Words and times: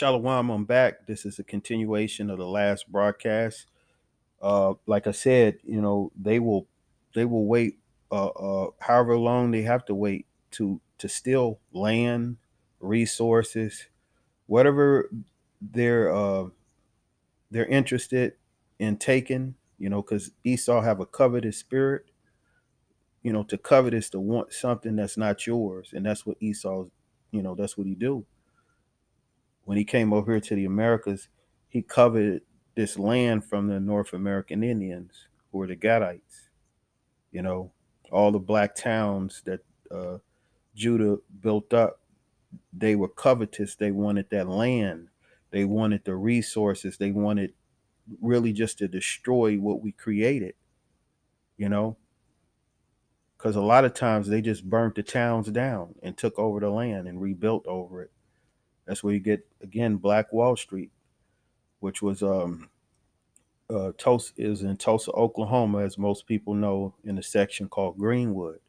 Shalom, 0.00 0.48
I'm 0.48 0.64
back. 0.64 1.06
This 1.06 1.26
is 1.26 1.38
a 1.38 1.44
continuation 1.44 2.30
of 2.30 2.38
the 2.38 2.46
last 2.46 2.90
broadcast. 2.90 3.66
Uh, 4.40 4.72
like 4.86 5.06
I 5.06 5.10
said, 5.10 5.58
you 5.62 5.82
know, 5.82 6.10
they 6.18 6.38
will 6.38 6.66
they 7.14 7.26
will 7.26 7.44
wait 7.44 7.80
uh, 8.10 8.28
uh, 8.28 8.70
however 8.78 9.18
long 9.18 9.50
they 9.50 9.60
have 9.60 9.84
to 9.84 9.94
wait 9.94 10.24
to 10.52 10.80
to 10.96 11.06
steal 11.06 11.60
land, 11.74 12.38
resources, 12.80 13.88
whatever 14.46 15.10
they're 15.60 16.10
uh, 16.10 16.46
they're 17.50 17.66
interested 17.66 18.32
in 18.78 18.96
taking. 18.96 19.54
You 19.78 19.90
know, 19.90 20.00
because 20.00 20.30
Esau 20.44 20.80
have 20.80 21.00
a 21.00 21.04
covetous 21.04 21.58
spirit. 21.58 22.06
You 23.22 23.34
know, 23.34 23.42
to 23.42 23.58
covet 23.58 23.92
is 23.92 24.08
to 24.10 24.20
want 24.20 24.54
something 24.54 24.96
that's 24.96 25.18
not 25.18 25.46
yours, 25.46 25.90
and 25.92 26.06
that's 26.06 26.24
what 26.24 26.38
Esau, 26.40 26.86
you 27.32 27.42
know, 27.42 27.54
that's 27.54 27.76
what 27.76 27.86
he 27.86 27.94
do 27.94 28.24
when 29.64 29.76
he 29.76 29.84
came 29.84 30.12
over 30.12 30.32
here 30.32 30.40
to 30.40 30.54
the 30.54 30.64
Americas, 30.64 31.28
he 31.68 31.82
coveted 31.82 32.42
this 32.74 32.98
land 32.98 33.44
from 33.44 33.68
the 33.68 33.80
North 33.80 34.12
American 34.12 34.62
Indians, 34.62 35.28
who 35.50 35.58
were 35.58 35.66
the 35.66 35.76
Gadites. 35.76 36.48
You 37.30 37.42
know, 37.42 37.72
all 38.10 38.32
the 38.32 38.38
black 38.38 38.74
towns 38.74 39.42
that 39.44 39.60
uh, 39.90 40.18
Judah 40.74 41.18
built 41.40 41.72
up, 41.72 42.00
they 42.72 42.96
were 42.96 43.08
covetous. 43.08 43.76
They 43.76 43.90
wanted 43.90 44.30
that 44.30 44.48
land. 44.48 45.08
They 45.50 45.64
wanted 45.64 46.04
the 46.04 46.16
resources. 46.16 46.96
They 46.96 47.12
wanted 47.12 47.52
really 48.20 48.52
just 48.52 48.78
to 48.78 48.88
destroy 48.88 49.56
what 49.56 49.80
we 49.80 49.92
created, 49.92 50.54
you 51.56 51.68
know? 51.68 51.96
Because 53.36 53.56
a 53.56 53.60
lot 53.60 53.84
of 53.84 53.94
times 53.94 54.28
they 54.28 54.42
just 54.42 54.68
burnt 54.68 54.96
the 54.96 55.02
towns 55.02 55.48
down 55.48 55.94
and 56.02 56.16
took 56.16 56.38
over 56.38 56.60
the 56.60 56.70
land 56.70 57.08
and 57.08 57.20
rebuilt 57.20 57.66
over 57.66 58.02
it. 58.02 58.10
That's 58.90 59.04
where 59.04 59.14
you 59.14 59.20
get 59.20 59.46
again 59.62 59.98
Black 59.98 60.34
Wall 60.34 60.56
Street, 60.56 60.90
which 61.80 62.02
was 62.02 62.22
um 62.24 62.70
uh 63.70 63.92
Tulsa 63.98 64.32
is 64.36 64.62
in 64.62 64.76
Tulsa, 64.78 65.12
Oklahoma, 65.12 65.78
as 65.84 65.98
most 65.98 66.26
people 66.26 66.54
know, 66.54 66.94
in 67.04 67.18
a 67.18 67.22
section 67.22 67.68
called 67.68 67.98
Greenwood. 67.98 68.60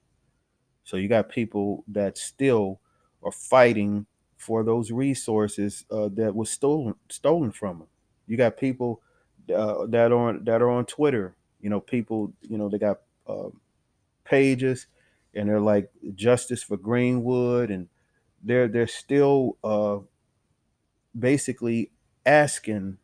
So 0.84 0.98
you 0.98 1.08
got 1.10 1.30
people 1.30 1.84
that 1.90 2.18
still 2.18 2.82
are 3.24 3.32
fighting 3.32 4.06
for 4.38 4.64
those 4.64 4.92
resources 4.92 5.86
uh, 5.92 6.10
that 6.14 6.36
was 6.36 6.52
stolen 6.52 6.96
stolen 7.10 7.52
from 7.52 7.80
them. 7.80 7.88
You 8.28 8.38
got 8.38 8.58
people 8.58 9.02
uh, 9.54 9.88
that 9.88 10.12
are 10.12 10.30
on 10.30 10.46
that 10.46 10.62
are 10.62 10.70
on 10.70 10.86
Twitter. 10.86 11.36
You 11.62 11.72
know, 11.72 11.82
people. 11.82 12.34
You 12.42 12.60
know, 12.60 12.70
they 12.70 12.80
got 12.80 13.02
uh, 13.28 13.50
pages, 14.26 14.88
and 15.36 15.50
they're 15.50 15.60
like 15.60 15.92
justice 16.16 16.64
for 16.64 16.78
Greenwood, 16.78 17.72
and 17.72 17.90
they're 18.44 18.68
they're 18.68 18.88
still 18.88 19.58
uh, 19.64 20.00
basically 21.18 21.92
asking 22.26 22.98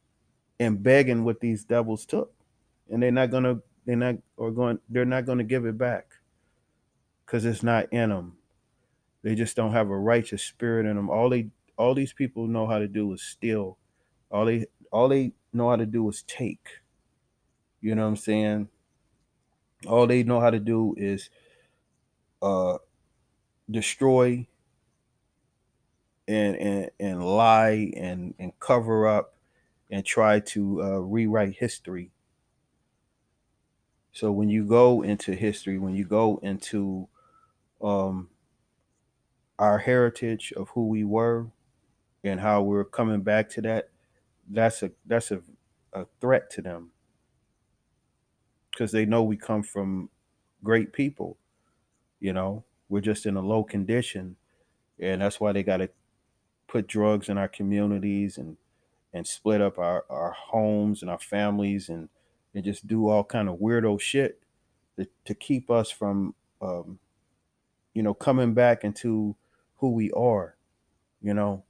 and 0.60 0.82
begging 0.82 1.24
what 1.24 1.40
these 1.40 1.64
devils 1.64 2.06
took. 2.06 2.34
And 2.90 3.04
they're 3.04 3.12
not 3.12 3.32
gonna 3.32 3.60
they're 3.86 3.96
not 3.96 4.16
or 4.38 4.52
going 4.52 4.80
they're 4.90 5.06
not 5.06 5.26
gonna 5.26 5.44
give 5.44 5.66
it 5.66 5.78
back 5.78 6.08
because 7.26 7.46
it's 7.46 7.64
not 7.64 7.92
in 7.92 8.10
them 8.10 8.38
they 9.24 9.36
just 9.36 9.56
don't 9.56 9.74
have 9.74 9.90
a 9.90 9.98
righteous 9.98 10.44
spirit 10.44 10.86
in 10.86 10.96
them 10.96 11.10
all 11.10 11.30
they 11.30 11.50
all 11.78 11.94
these 11.94 12.14
people 12.14 12.48
know 12.48 12.68
how 12.68 12.80
to 12.80 12.88
do 12.88 13.14
is 13.14 13.22
steal. 13.22 13.78
All 14.32 14.46
they 14.46 14.66
all 14.92 15.08
they 15.08 15.34
know 15.54 15.70
how 15.70 15.76
to 15.76 15.86
do 15.86 16.10
is 16.10 16.24
take. 16.24 16.68
You 17.82 17.96
know 17.96 18.04
what 18.04 18.10
i'm 18.10 18.16
saying? 18.16 18.70
All 19.86 20.08
they 20.08 20.24
know 20.24 20.40
how 20.40 20.50
to 20.50 20.60
do 20.60 20.96
is 20.98 21.30
uh 22.42 22.78
destroy 23.70 24.48
and 26.28 26.56
and, 26.58 26.92
and 27.00 27.26
lie 27.26 27.92
and 27.96 28.34
and 28.40 28.60
cover 28.60 29.08
up 29.08 29.36
and 29.90 30.06
try 30.06 30.40
to 30.40 30.82
uh, 30.84 31.00
rewrite 31.00 31.56
history. 31.58 32.12
So 34.12 34.32
when 34.32 34.50
you 34.50 34.66
go 34.66 35.04
into 35.04 35.34
history, 35.34 35.78
when 35.78 35.96
you 35.96 36.06
go 36.06 36.40
into 36.42 37.08
um, 37.82 38.30
our 39.60 39.80
heritage 39.80 40.54
of 40.58 40.70
who 40.70 40.88
we 40.88 41.04
were 41.04 41.48
and 42.24 42.40
how 42.40 42.62
we're 42.64 42.84
coming 42.84 43.22
back 43.22 43.50
to 43.52 43.62
that, 43.62 43.90
that's 44.50 44.84
a 44.84 44.92
that's 45.06 45.32
a, 45.32 45.42
a 45.94 46.06
threat 46.20 46.50
to 46.52 46.62
them 46.62 46.92
because 48.72 48.92
they 48.92 49.06
know 49.06 49.24
we 49.24 49.38
come 49.38 49.64
from 49.64 50.10
great 50.64 50.94
people. 50.94 51.38
You 52.20 52.34
know, 52.34 52.64
we're 52.90 53.02
just 53.02 53.26
in 53.26 53.38
a 53.38 53.42
low 53.42 53.64
condition, 53.64 54.38
and 55.00 55.22
that's 55.22 55.40
why 55.40 55.52
they 55.52 55.64
got 55.64 55.78
to 55.78 55.90
put 56.68 56.88
drugs 56.88 57.30
in 57.30 57.38
our 57.38 57.48
communities 57.48 58.38
and 58.38 58.58
and 59.14 59.26
split 59.26 59.62
up 59.62 59.78
our, 59.80 60.06
our 60.10 60.32
homes 60.32 61.02
and 61.02 61.10
our 61.10 61.20
families 61.20 61.90
and 61.90 62.10
and 62.54 62.64
just 62.64 62.88
do 62.88 63.08
all 63.08 63.24
kind 63.24 63.48
of 63.50 63.58
weirdo 63.58 64.00
shit 64.00 64.40
to, 64.98 65.08
to 65.26 65.34
keep 65.34 65.70
us 65.70 65.90
from 65.90 66.34
um, 66.62 67.00
you 67.94 68.04
know 68.04 68.14
coming 68.14 68.54
back 68.54 68.84
into 68.84 69.36
who 69.78 69.92
we 69.92 70.12
are 70.12 70.56
you 71.22 71.34
know 71.34 71.64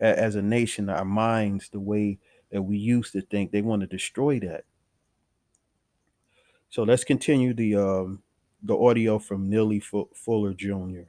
A- 0.00 0.18
as 0.18 0.34
a 0.36 0.42
nation 0.42 0.88
our 0.88 1.04
minds 1.04 1.68
the 1.68 1.80
way 1.80 2.18
that 2.50 2.62
we 2.62 2.76
used 2.76 3.12
to 3.12 3.20
think 3.20 3.50
they 3.50 3.62
want 3.62 3.80
to 3.80 3.86
destroy 3.86 4.38
that 4.40 4.64
so 6.68 6.82
let's 6.82 7.04
continue 7.04 7.54
the 7.54 7.76
um, 7.76 8.22
the 8.62 8.76
audio 8.76 9.18
from 9.18 9.50
Fu- 9.80 10.08
Fuller 10.14 10.52
Jr. 10.52 11.08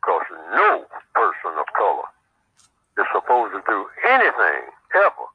Because 0.00 0.26
no 0.54 0.84
person 1.14 1.58
of 1.58 1.66
color 1.76 2.08
is 2.98 3.04
supposed 3.12 3.52
to 3.54 3.62
do 3.66 3.86
anything 4.08 4.62
ever 4.94 5.26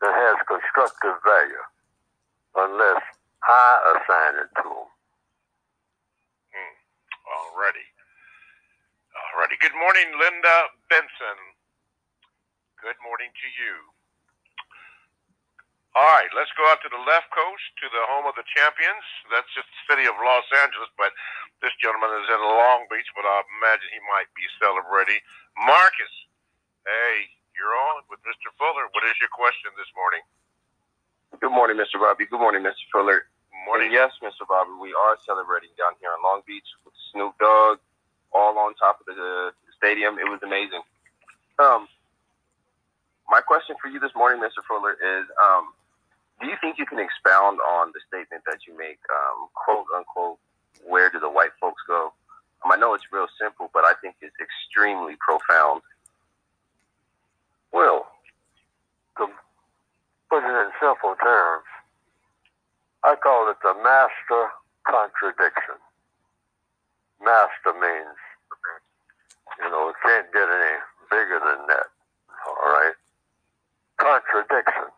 that 0.00 0.14
has 0.14 0.36
constructive 0.74 1.20
value 1.24 1.64
unless 2.56 3.02
I 3.44 3.68
assign 3.96 4.34
it 4.40 4.50
to 4.60 4.64
them. 4.64 4.88
Hmm. 6.52 6.74
Alrighty. 7.28 7.86
Alrighty. 9.12 9.56
Good 9.60 9.76
morning, 9.76 10.08
Linda 10.16 10.56
Benson. 10.88 11.38
Good 12.80 12.98
morning 13.04 13.30
to 13.30 13.48
you. 13.60 13.74
All 15.92 16.08
right, 16.16 16.32
let's 16.32 16.48
go 16.56 16.64
out 16.72 16.80
to 16.80 16.88
the 16.88 17.04
left 17.04 17.28
coast 17.36 17.66
to 17.84 17.86
the 17.92 18.08
home 18.08 18.24
of 18.24 18.32
the 18.32 18.48
champions. 18.56 19.04
That's 19.28 19.48
just 19.52 19.68
the 19.68 19.92
city 19.92 20.08
of 20.08 20.16
Los 20.16 20.48
Angeles, 20.64 20.88
but 20.96 21.12
this 21.60 21.76
gentleman 21.84 22.16
is 22.16 22.32
in 22.32 22.40
Long 22.40 22.88
Beach, 22.88 23.08
but 23.12 23.28
I 23.28 23.44
imagine 23.60 23.92
he 23.92 24.00
might 24.08 24.32
be 24.32 24.48
celebrating. 24.56 25.20
Marcus, 25.52 26.14
hey, 26.88 27.28
you're 27.52 27.76
on 27.92 28.08
with 28.08 28.24
Mr. 28.24 28.48
Fuller. 28.56 28.88
What 28.96 29.04
is 29.04 29.20
your 29.20 29.28
question 29.36 29.68
this 29.76 29.92
morning? 29.92 30.24
Good 31.40 31.50
morning, 31.50 31.76
Mr. 31.76 31.98
Bobby. 31.98 32.26
Good 32.26 32.38
morning, 32.40 32.62
Mr. 32.62 32.84
Fuller. 32.92 33.24
Good 33.24 33.64
Morning. 33.66 33.86
And 33.86 33.94
yes, 33.94 34.12
Mr. 34.22 34.46
Bobby, 34.46 34.70
we 34.80 34.92
are 34.92 35.16
celebrating 35.24 35.70
down 35.78 35.92
here 36.00 36.10
in 36.16 36.22
Long 36.22 36.42
Beach 36.46 36.66
with 36.84 36.94
Snoop 37.12 37.34
Dogg 37.38 37.78
all 38.34 38.58
on 38.58 38.74
top 38.74 39.00
of 39.00 39.06
the, 39.06 39.14
the 39.14 39.72
stadium. 39.76 40.18
It 40.18 40.28
was 40.28 40.40
amazing. 40.42 40.82
Um, 41.58 41.88
my 43.28 43.40
question 43.40 43.76
for 43.80 43.88
you 43.88 43.98
this 43.98 44.12
morning, 44.14 44.42
Mr. 44.42 44.62
Fuller, 44.68 44.92
is 44.92 45.26
um, 45.40 45.72
do 46.40 46.48
you 46.48 46.56
think 46.60 46.78
you 46.78 46.86
can 46.86 46.98
expound 46.98 47.60
on 47.60 47.92
the 47.94 48.00
statement 48.08 48.42
that 48.46 48.66
you 48.66 48.76
make, 48.76 49.00
um, 49.08 49.48
quote 49.54 49.86
unquote, 49.96 50.38
where 50.84 51.10
do 51.10 51.18
the 51.18 51.30
white 51.30 51.52
folks 51.60 51.82
go? 51.86 52.12
Um, 52.64 52.72
I 52.72 52.76
know 52.76 52.94
it's 52.94 53.04
real 53.12 53.28
simple, 53.40 53.70
but 53.72 53.84
I 53.84 53.94
think 54.02 54.16
it's 54.20 54.36
extremely 54.40 55.16
profound. 55.16 55.82
Well, 57.72 58.06
to 59.18 59.28
put 60.32 60.48
it 60.48 60.56
in 60.64 60.72
simple 60.80 61.12
terms, 61.20 61.68
I 63.04 63.20
call 63.20 63.52
it 63.52 63.60
the 63.60 63.76
master 63.84 64.48
contradiction. 64.88 65.76
Master 67.20 67.76
means, 67.76 68.16
you 69.60 69.68
know, 69.68 69.92
it 69.92 69.96
can't 70.00 70.32
get 70.32 70.48
any 70.48 70.76
bigger 71.12 71.36
than 71.36 71.68
that. 71.68 71.92
All 72.48 72.64
right? 72.64 72.96
Contradiction 74.00 74.88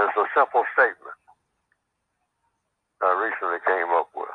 is 0.00 0.08
a 0.16 0.24
simple 0.32 0.64
statement 0.72 1.20
I 3.04 3.12
recently 3.12 3.60
came 3.68 3.92
up 3.92 4.08
with. 4.16 4.32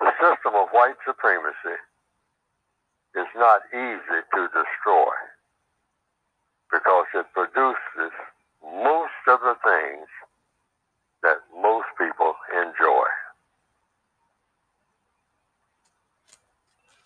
The 0.00 0.16
system 0.16 0.56
of 0.56 0.72
white 0.72 0.96
supremacy 1.04 1.76
is 3.20 3.28
not 3.36 3.60
easy 3.76 4.24
to 4.32 4.48
destroy 4.48 5.12
because 6.72 7.06
it 7.14 7.26
produces 7.34 8.12
most 8.64 9.22
of 9.28 9.40
the 9.40 9.54
things 9.62 10.08
that 11.22 11.36
most 11.60 11.86
people 11.98 12.34
enjoy. 12.50 13.06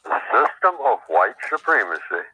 The 0.05 0.21
system 0.31 0.77
of 0.87 1.01
white 1.09 1.35
supremacy 1.51 2.25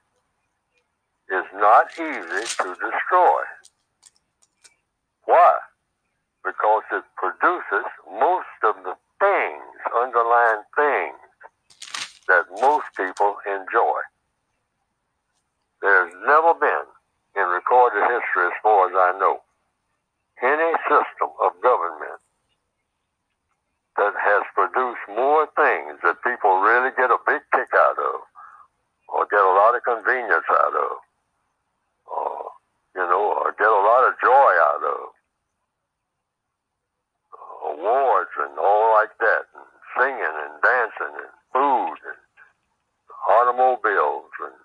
is 1.30 1.44
not 1.54 1.90
easy 1.94 2.46
to 2.60 2.76
destroy. 2.76 3.42
Why? 5.24 5.58
Because 6.44 6.82
it 6.92 7.04
produces 7.16 7.88
most 8.10 8.60
of 8.62 8.76
the 8.84 8.94
things, 9.18 9.64
underlying 9.96 10.62
things, 10.76 11.16
that 12.28 12.44
most 12.60 12.86
people 12.96 13.36
enjoy. 13.46 14.00
There's 15.80 16.12
never 16.26 16.54
been 16.54 16.86
in 17.36 17.46
recorded 17.48 18.02
history, 18.02 18.46
as 18.46 18.58
far 18.62 18.88
as 18.88 18.94
I 18.94 19.18
know, 19.18 19.40
any 20.42 20.72
system 20.88 21.30
of 21.40 21.52
government 21.62 22.20
that 23.96 24.14
has 24.16 24.42
produced 24.54 25.04
more 25.08 25.46
things 25.54 26.00
that 26.02 26.24
people 26.24 26.60
really 26.60 26.90
get 26.96 27.10
a 27.10 27.20
big 27.26 27.42
kick 27.52 27.68
out 27.76 27.98
of, 27.98 28.20
or 29.08 29.26
get 29.30 29.40
a 29.40 29.54
lot 29.56 29.76
of 29.76 29.84
convenience 29.84 30.48
out 30.48 30.74
of, 30.74 30.92
or 32.08 32.50
you 32.96 33.04
know, 33.04 33.36
or 33.44 33.52
get 33.58 33.68
a 33.68 33.84
lot 33.84 34.08
of 34.08 34.14
joy 34.20 34.52
out 34.72 34.82
of. 34.84 35.00
Uh, 37.32 37.72
awards 37.72 38.32
and 38.40 38.58
all 38.58 38.92
like 38.94 39.12
that, 39.20 39.44
and 39.54 39.68
singing 39.96 40.36
and 40.44 40.56
dancing 40.64 41.14
and 41.20 41.34
food 41.52 41.96
and 42.08 42.20
automobiles 43.28 44.32
and 44.40 44.56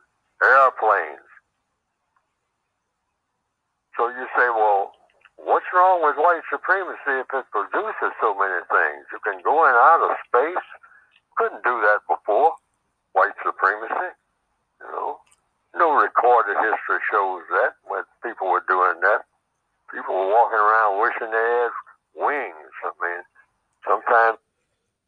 airplanes. 0.43 1.26
So 3.97 4.09
you 4.13 4.29
say, 4.37 4.47
well, 4.53 4.93
what's 5.41 5.65
wrong 5.73 6.05
with 6.05 6.21
white 6.21 6.45
supremacy 6.53 7.25
if 7.25 7.27
it 7.33 7.45
produces 7.49 8.13
so 8.21 8.37
many 8.37 8.61
things? 8.69 9.09
You 9.09 9.17
can 9.25 9.41
go 9.41 9.65
in 9.65 9.73
out 9.73 10.05
of 10.05 10.13
space. 10.29 10.67
Couldn't 11.35 11.65
do 11.65 11.81
that 11.81 12.05
before. 12.05 12.53
White 13.13 13.33
supremacy, 13.43 14.13
you 14.81 14.87
know. 14.93 15.17
No 15.75 15.97
recorded 15.97 16.57
history 16.61 17.01
shows 17.11 17.41
that 17.49 17.73
when 17.89 18.05
people 18.21 18.49
were 18.49 18.63
doing 18.69 19.01
that. 19.01 19.25
People 19.93 20.13
were 20.13 20.29
walking 20.29 20.61
around 20.61 21.01
wishing 21.01 21.31
they 21.33 21.47
had 21.65 21.73
wings. 22.15 22.73
I 22.85 22.91
mean, 23.01 23.23
sometimes. 23.87 24.37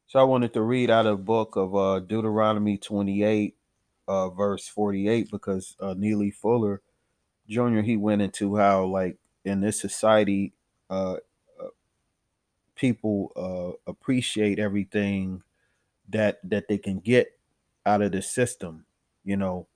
So 0.08 0.20
I 0.20 0.24
wanted 0.24 0.54
to 0.54 0.62
read 0.62 0.90
out 0.90 1.06
of 1.06 1.20
the 1.20 1.24
book 1.24 1.56
of 1.56 1.76
uh, 1.76 2.00
Deuteronomy 2.00 2.78
28, 2.78 3.56
uh, 4.08 4.30
verse 4.30 4.68
48, 4.68 5.30
because 5.30 5.76
uh, 5.80 5.94
Neely 5.96 6.32
Fuller 6.32 6.82
Jr. 7.50 7.80
he 7.80 7.98
went 7.98 8.22
into 8.22 8.56
how 8.56 8.86
like 8.86 9.18
in 9.44 9.62
this 9.62 9.80
society, 9.82 10.54
uh, 10.90 11.16
uh, 11.60 11.68
people 12.76 13.32
uh, 13.36 13.92
appreciate 13.92 14.60
everything 14.60 15.42
that 16.10 16.40
that 16.50 16.68
they 16.68 16.78
can 16.78 17.00
get 17.00 17.38
out 17.86 18.02
of 18.02 18.12
the 18.12 18.22
system. 18.22 18.86
You 19.24 19.38
know, 19.38 19.68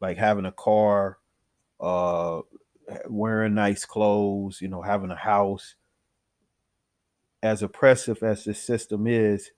like 0.00 0.16
having 0.16 0.46
a 0.46 0.52
car, 0.52 1.18
uh, 1.80 2.40
wearing 3.08 3.54
nice 3.54 3.84
clothes, 3.84 4.60
you 4.60 4.68
know, 4.68 4.82
having 4.82 5.10
a 5.10 5.16
house. 5.16 5.76
As 7.42 7.62
oppressive 7.62 8.22
as 8.22 8.44
this 8.44 8.60
system 8.62 9.06
is, 9.06 9.50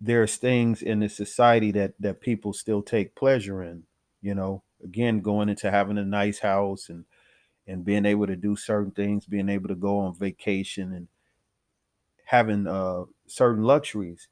there's 0.00 0.36
things 0.36 0.82
in 0.82 1.00
the 1.00 1.08
society 1.08 1.72
that 1.72 1.94
that 1.98 2.20
people 2.20 2.52
still 2.52 2.82
take 2.82 3.14
pleasure 3.16 3.62
in. 3.62 3.84
You 4.20 4.34
know, 4.34 4.62
again, 4.82 5.20
going 5.20 5.48
into 5.48 5.70
having 5.70 5.98
a 5.98 6.04
nice 6.04 6.40
house 6.40 6.88
and 6.88 7.04
and 7.66 7.84
being 7.84 8.06
able 8.06 8.26
to 8.26 8.36
do 8.36 8.56
certain 8.56 8.90
things, 8.90 9.26
being 9.26 9.48
able 9.48 9.68
to 9.68 9.74
go 9.76 10.00
on 10.00 10.14
vacation 10.14 10.92
and 10.92 11.08
having 12.24 12.66
uh, 12.66 13.04
certain 13.26 13.62
luxuries. 13.62 14.28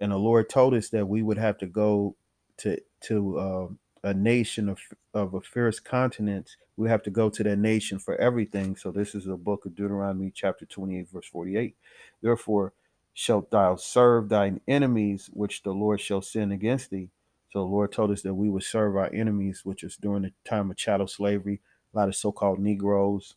And 0.00 0.12
the 0.12 0.18
Lord 0.18 0.48
told 0.50 0.74
us 0.74 0.90
that 0.90 1.06
we 1.06 1.22
would 1.22 1.38
have 1.38 1.58
to 1.58 1.66
go 1.66 2.16
to 2.58 2.78
to 3.02 3.38
uh, 3.38 3.68
a 4.08 4.14
nation 4.14 4.68
of 4.68 4.78
of 5.14 5.34
a 5.34 5.40
fierce 5.40 5.80
continent. 5.80 6.56
We 6.76 6.88
have 6.88 7.02
to 7.04 7.10
go 7.10 7.30
to 7.30 7.42
that 7.44 7.58
nation 7.58 7.98
for 7.98 8.16
everything. 8.16 8.76
So 8.76 8.90
this 8.90 9.14
is 9.14 9.24
the 9.24 9.36
book 9.36 9.64
of 9.64 9.74
Deuteronomy, 9.76 10.32
chapter 10.34 10.66
twenty 10.66 10.98
eight, 10.98 11.08
verse 11.10 11.26
forty 11.26 11.56
eight. 11.56 11.76
Therefore, 12.20 12.72
shalt 13.14 13.50
thou 13.50 13.76
serve 13.76 14.28
thine 14.28 14.60
enemies, 14.66 15.30
which 15.32 15.62
the 15.62 15.72
Lord 15.72 16.00
shall 16.00 16.22
send 16.22 16.52
against 16.52 16.90
thee. 16.90 17.10
So 17.54 17.60
the 17.60 17.66
Lord 17.66 17.92
told 17.92 18.10
us 18.10 18.22
that 18.22 18.34
we 18.34 18.50
would 18.50 18.64
serve 18.64 18.96
our 18.96 19.08
enemies, 19.14 19.64
which 19.64 19.84
was 19.84 19.96
during 19.96 20.22
the 20.22 20.32
time 20.44 20.72
of 20.72 20.76
chattel 20.76 21.06
slavery. 21.06 21.60
A 21.94 21.96
lot 21.96 22.08
of 22.08 22.16
so-called 22.16 22.58
Negroes 22.58 23.36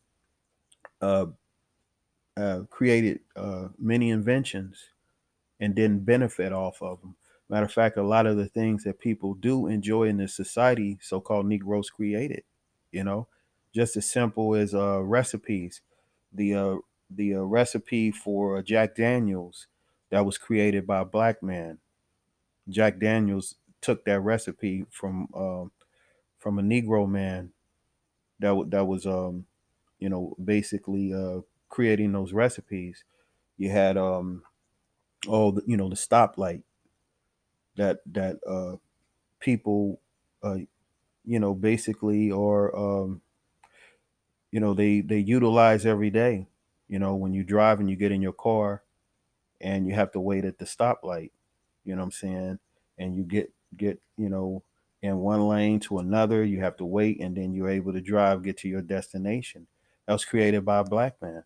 uh, 0.99 1.27
uh, 2.35 2.61
created 2.71 3.19
uh, 3.35 3.67
many 3.77 4.09
inventions 4.09 4.85
and 5.59 5.75
didn't 5.75 6.03
benefit 6.03 6.51
off 6.51 6.81
of 6.81 6.99
them. 7.01 7.15
Matter 7.47 7.67
of 7.67 7.71
fact, 7.71 7.95
a 7.95 8.01
lot 8.01 8.25
of 8.25 8.37
the 8.37 8.47
things 8.47 8.83
that 8.85 8.99
people 8.99 9.35
do 9.35 9.67
enjoy 9.67 10.05
in 10.05 10.17
this 10.17 10.33
society, 10.33 10.97
so-called 10.99 11.45
Negroes 11.45 11.91
created. 11.91 12.41
You 12.91 13.03
know, 13.03 13.27
just 13.75 13.95
as 13.97 14.09
simple 14.09 14.55
as 14.55 14.73
uh, 14.73 15.03
recipes. 15.03 15.81
The 16.33 16.55
uh, 16.55 16.75
the 17.11 17.35
uh, 17.35 17.41
recipe 17.41 18.09
for 18.09 18.63
Jack 18.63 18.95
Daniels 18.95 19.67
that 20.09 20.25
was 20.25 20.39
created 20.39 20.87
by 20.87 21.01
a 21.01 21.05
black 21.05 21.43
man. 21.43 21.77
Jack 22.67 22.97
Daniels 22.99 23.55
took 23.81 24.05
that 24.05 24.21
recipe 24.21 24.85
from 24.91 25.27
um, 25.35 25.71
from 26.39 26.59
a 26.59 26.63
Negro 26.63 27.09
man 27.09 27.53
that 28.39 28.49
w- 28.49 28.69
that 28.69 28.85
was 28.85 29.05
um, 29.05 29.45
you 29.99 30.09
know 30.09 30.35
basically 30.43 31.13
uh, 31.13 31.41
creating 31.69 32.11
those 32.13 32.33
recipes. 32.33 33.03
You 33.57 33.71
had 33.71 33.97
um, 33.97 34.43
all 35.27 35.53
the, 35.53 35.63
you 35.67 35.77
know 35.77 35.89
the 35.89 35.95
stoplight 35.95 36.63
that 37.75 37.99
that 38.05 38.37
uh, 38.47 38.77
people 39.39 40.01
uh, 40.43 40.57
you 41.25 41.39
know 41.39 41.53
basically 41.55 42.31
or 42.31 42.75
um, 42.77 43.21
you 44.51 44.59
know 44.59 44.73
they 44.73 45.01
they 45.01 45.19
utilize 45.19 45.85
every 45.85 46.09
day. 46.09 46.47
You 46.87 46.99
know 46.99 47.15
when 47.15 47.33
you 47.33 47.43
drive 47.43 47.79
and 47.79 47.89
you 47.89 47.95
get 47.95 48.11
in 48.11 48.21
your 48.21 48.33
car 48.33 48.83
and 49.61 49.87
you 49.87 49.95
have 49.95 50.11
to 50.13 50.19
wait 50.19 50.45
at 50.45 50.59
the 50.59 50.65
stoplight. 50.65 51.31
You 51.85 51.95
know 51.95 52.01
what 52.01 52.05
I'm 52.07 52.11
saying? 52.11 52.59
And 52.97 53.15
you 53.15 53.23
get 53.23 53.53
get 53.75 53.99
you 54.17 54.29
know 54.29 54.63
in 55.01 55.17
one 55.19 55.47
lane 55.47 55.79
to 55.81 55.99
another. 55.99 56.43
You 56.43 56.59
have 56.61 56.77
to 56.77 56.85
wait, 56.85 57.19
and 57.19 57.35
then 57.35 57.53
you're 57.53 57.69
able 57.69 57.93
to 57.93 58.01
drive, 58.01 58.43
get 58.43 58.57
to 58.59 58.69
your 58.69 58.81
destination. 58.81 59.67
That 60.05 60.13
was 60.13 60.25
created 60.25 60.65
by 60.65 60.79
a 60.79 60.83
black 60.83 61.21
man. 61.21 61.43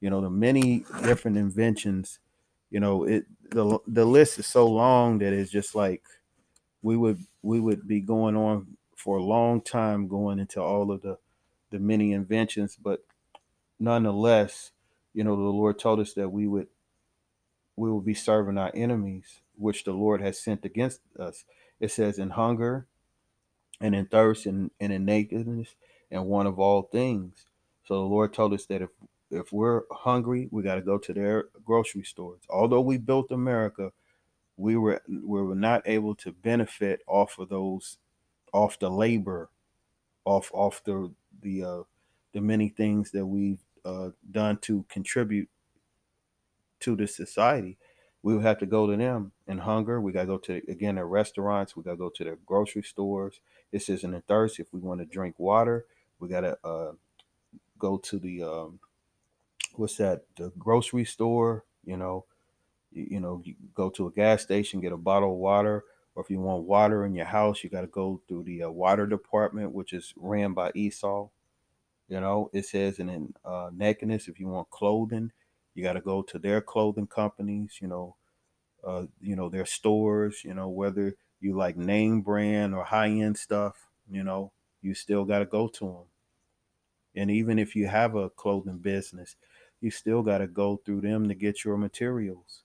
You 0.00 0.10
know 0.10 0.20
the 0.20 0.30
many 0.30 0.84
different 1.02 1.36
inventions. 1.36 2.18
You 2.70 2.80
know 2.80 3.04
it 3.04 3.26
the 3.50 3.78
the 3.86 4.04
list 4.04 4.38
is 4.38 4.46
so 4.46 4.66
long 4.66 5.18
that 5.18 5.32
it's 5.32 5.50
just 5.50 5.74
like 5.74 6.02
we 6.82 6.96
would 6.96 7.18
we 7.42 7.60
would 7.60 7.86
be 7.86 8.00
going 8.00 8.36
on 8.36 8.76
for 8.96 9.18
a 9.18 9.22
long 9.22 9.60
time 9.60 10.08
going 10.08 10.38
into 10.38 10.60
all 10.60 10.90
of 10.90 11.02
the 11.02 11.18
the 11.70 11.78
many 11.78 12.12
inventions, 12.12 12.76
but 12.80 13.04
nonetheless, 13.78 14.72
you 15.14 15.24
know 15.24 15.36
the 15.36 15.42
Lord 15.42 15.78
told 15.78 16.00
us 16.00 16.12
that 16.14 16.30
we 16.30 16.46
would 16.46 16.68
we 17.76 17.90
will 17.90 18.00
be 18.00 18.14
serving 18.14 18.58
our 18.58 18.72
enemies, 18.74 19.40
which 19.56 19.84
the 19.84 19.92
Lord 19.92 20.20
has 20.20 20.38
sent 20.38 20.64
against 20.64 21.00
us. 21.18 21.44
It 21.78 21.90
says, 21.90 22.18
in 22.18 22.30
hunger 22.30 22.86
and 23.80 23.94
in 23.94 24.06
thirst 24.06 24.46
and, 24.46 24.70
and 24.80 24.92
in 24.92 25.04
nakedness 25.04 25.74
and 26.10 26.26
want 26.26 26.48
of 26.48 26.58
all 26.58 26.82
things. 26.82 27.46
So 27.84 27.94
the 27.94 28.00
Lord 28.00 28.32
told 28.32 28.54
us 28.54 28.66
that 28.66 28.82
if 28.82 28.90
if 29.30 29.52
we're 29.52 29.82
hungry, 29.90 30.48
we 30.52 30.62
got 30.62 30.76
to 30.76 30.80
go 30.82 30.98
to 30.98 31.12
their 31.12 31.46
grocery 31.64 32.04
stores. 32.04 32.42
Although 32.48 32.80
we 32.80 32.96
built 32.96 33.32
America, 33.32 33.92
we 34.56 34.76
were 34.76 35.02
we 35.08 35.42
were 35.42 35.54
not 35.54 35.82
able 35.86 36.14
to 36.16 36.32
benefit 36.32 37.00
off 37.06 37.38
of 37.38 37.48
those, 37.48 37.98
off 38.52 38.78
the 38.78 38.90
labor, 38.90 39.50
off 40.24 40.50
off 40.54 40.82
the 40.84 41.12
the 41.42 41.64
uh, 41.64 41.82
the 42.32 42.40
many 42.40 42.68
things 42.68 43.10
that 43.12 43.26
we've 43.26 43.64
uh, 43.84 44.10
done 44.30 44.58
to 44.58 44.84
contribute 44.88 45.48
to 46.80 46.96
the 46.96 47.06
society, 47.06 47.78
we 48.22 48.34
would 48.34 48.44
have 48.44 48.58
to 48.58 48.66
go 48.66 48.86
to 48.86 48.96
them 48.96 49.32
in 49.46 49.58
hunger. 49.58 50.00
We 50.00 50.12
got 50.12 50.22
to 50.22 50.26
go 50.26 50.38
to, 50.38 50.60
again, 50.68 50.96
their 50.96 51.06
restaurants. 51.06 51.76
We 51.76 51.82
got 51.82 51.92
to 51.92 51.96
go 51.96 52.10
to 52.10 52.24
their 52.24 52.38
grocery 52.44 52.82
stores. 52.82 53.40
This 53.70 53.88
isn't 53.88 54.14
a 54.14 54.20
thirst. 54.20 54.58
If 54.58 54.72
we 54.72 54.80
want 54.80 55.00
to 55.00 55.06
drink 55.06 55.36
water, 55.38 55.86
we 56.18 56.28
got 56.28 56.40
to 56.40 56.58
uh, 56.64 56.92
go 57.78 57.98
to 57.98 58.18
the, 58.18 58.42
um, 58.42 58.80
what's 59.74 59.96
that, 59.96 60.22
the 60.36 60.52
grocery 60.58 61.04
store, 61.04 61.64
you 61.84 61.96
know, 61.96 62.24
you, 62.90 63.06
you 63.12 63.20
know, 63.20 63.42
you 63.44 63.54
go 63.74 63.90
to 63.90 64.06
a 64.06 64.12
gas 64.12 64.42
station, 64.42 64.80
get 64.80 64.92
a 64.92 64.96
bottle 64.96 65.32
of 65.32 65.38
water. 65.38 65.84
Or 66.14 66.22
if 66.22 66.30
you 66.30 66.40
want 66.40 66.64
water 66.64 67.04
in 67.04 67.14
your 67.14 67.26
house, 67.26 67.62
you 67.62 67.68
got 67.68 67.82
to 67.82 67.86
go 67.88 68.22
through 68.26 68.44
the 68.44 68.62
uh, 68.62 68.70
water 68.70 69.06
department, 69.06 69.72
which 69.72 69.92
is 69.92 70.14
ran 70.16 70.54
by 70.54 70.72
Esau. 70.74 71.28
You 72.08 72.20
know, 72.20 72.50
it 72.52 72.64
says 72.64 72.98
in, 72.98 73.08
in 73.10 73.34
uh, 73.44 73.70
nakedness, 73.72 74.26
if 74.26 74.40
you 74.40 74.48
want 74.48 74.70
clothing, 74.70 75.30
you 75.76 75.82
got 75.82 75.92
to 75.92 76.00
go 76.00 76.22
to 76.22 76.38
their 76.38 76.62
clothing 76.62 77.06
companies, 77.06 77.78
you 77.82 77.86
know, 77.86 78.16
uh, 78.82 79.04
you 79.20 79.36
know, 79.36 79.50
their 79.50 79.66
stores, 79.66 80.42
you 80.42 80.54
know, 80.54 80.68
whether 80.68 81.14
you 81.40 81.54
like 81.54 81.76
name 81.76 82.22
brand 82.22 82.74
or 82.74 82.82
high 82.82 83.10
end 83.10 83.36
stuff, 83.36 83.88
you 84.10 84.24
know, 84.24 84.52
you 84.80 84.94
still 84.94 85.24
got 85.24 85.40
to 85.40 85.44
go 85.44 85.68
to 85.68 85.84
them. 85.84 86.04
And 87.14 87.30
even 87.30 87.58
if 87.58 87.76
you 87.76 87.88
have 87.88 88.14
a 88.14 88.30
clothing 88.30 88.78
business, 88.78 89.36
you 89.80 89.90
still 89.90 90.22
got 90.22 90.38
to 90.38 90.46
go 90.46 90.80
through 90.84 91.02
them 91.02 91.28
to 91.28 91.34
get 91.34 91.62
your 91.64 91.76
materials. 91.76 92.62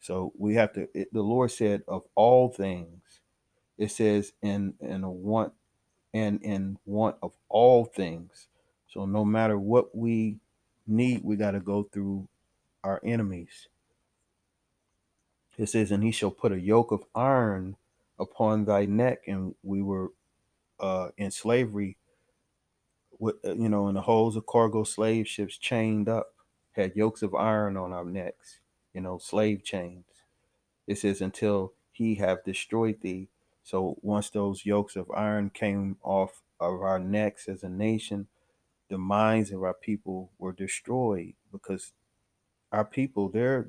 So 0.00 0.32
we 0.38 0.54
have 0.54 0.72
to, 0.74 0.88
it, 0.94 1.12
the 1.12 1.22
Lord 1.22 1.50
said, 1.50 1.82
of 1.88 2.04
all 2.14 2.48
things, 2.48 3.20
it 3.76 3.90
says 3.90 4.32
in, 4.42 4.74
in 4.80 5.04
a 5.04 5.10
want 5.10 5.52
and 6.14 6.40
in 6.42 6.78
want 6.86 7.16
of 7.22 7.32
all 7.48 7.84
things. 7.84 8.48
So 8.86 9.04
no 9.04 9.24
matter 9.24 9.58
what 9.58 9.94
we 9.94 10.38
need, 10.86 11.22
we 11.24 11.36
got 11.36 11.52
to 11.52 11.60
go 11.60 11.84
through 11.84 12.28
our 12.82 13.00
enemies. 13.04 13.68
It 15.56 15.68
says, 15.68 15.90
and 15.90 16.02
he 16.02 16.10
shall 16.10 16.30
put 16.30 16.52
a 16.52 16.60
yoke 16.60 16.90
of 16.92 17.04
iron 17.14 17.76
upon 18.18 18.64
thy 18.64 18.86
neck. 18.86 19.20
And 19.26 19.54
we 19.62 19.82
were 19.82 20.10
uh, 20.80 21.08
in 21.16 21.30
slavery, 21.30 21.96
with 23.18 23.36
uh, 23.44 23.54
you 23.54 23.68
know, 23.68 23.88
in 23.88 23.94
the 23.94 24.02
holds 24.02 24.36
of 24.36 24.46
cargo 24.46 24.84
slave 24.84 25.28
ships 25.28 25.56
chained 25.56 26.08
up, 26.08 26.34
had 26.72 26.96
yokes 26.96 27.22
of 27.22 27.34
iron 27.34 27.76
on 27.76 27.92
our 27.92 28.04
necks, 28.04 28.60
you 28.92 29.00
know, 29.00 29.18
slave 29.18 29.62
chains. 29.62 30.04
It 30.86 30.98
says 30.98 31.20
until 31.20 31.72
he 31.92 32.16
have 32.16 32.44
destroyed 32.44 33.00
thee. 33.00 33.28
So 33.62 33.96
once 34.02 34.28
those 34.30 34.66
yokes 34.66 34.96
of 34.96 35.10
iron 35.12 35.50
came 35.50 35.96
off 36.02 36.42
of 36.60 36.82
our 36.82 36.98
necks 36.98 37.48
as 37.48 37.62
a 37.62 37.68
nation, 37.68 38.26
the 38.88 38.98
minds 38.98 39.50
of 39.50 39.62
our 39.62 39.74
people 39.74 40.30
were 40.38 40.52
destroyed 40.52 41.34
because 41.52 41.92
our 42.72 42.84
people 42.84 43.28
they're 43.28 43.68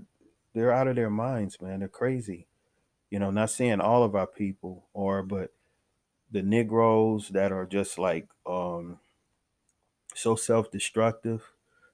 they're 0.54 0.72
out 0.72 0.88
of 0.88 0.96
their 0.96 1.10
minds, 1.10 1.62
man. 1.62 1.80
They're 1.80 1.88
crazy. 1.90 2.48
You 3.10 3.20
know, 3.20 3.32
not 3.32 3.52
saying 3.52 3.82
all 3.82 4.04
of 4.04 4.16
our 4.16 4.28
people 4.28 4.88
or 4.94 5.24
but 5.24 5.54
the 6.32 6.42
Negroes 6.42 7.30
that 7.30 7.52
are 7.52 7.66
just 7.66 7.98
like 8.00 8.28
um 8.46 9.00
so 10.14 10.36
self-destructive, 10.36 11.44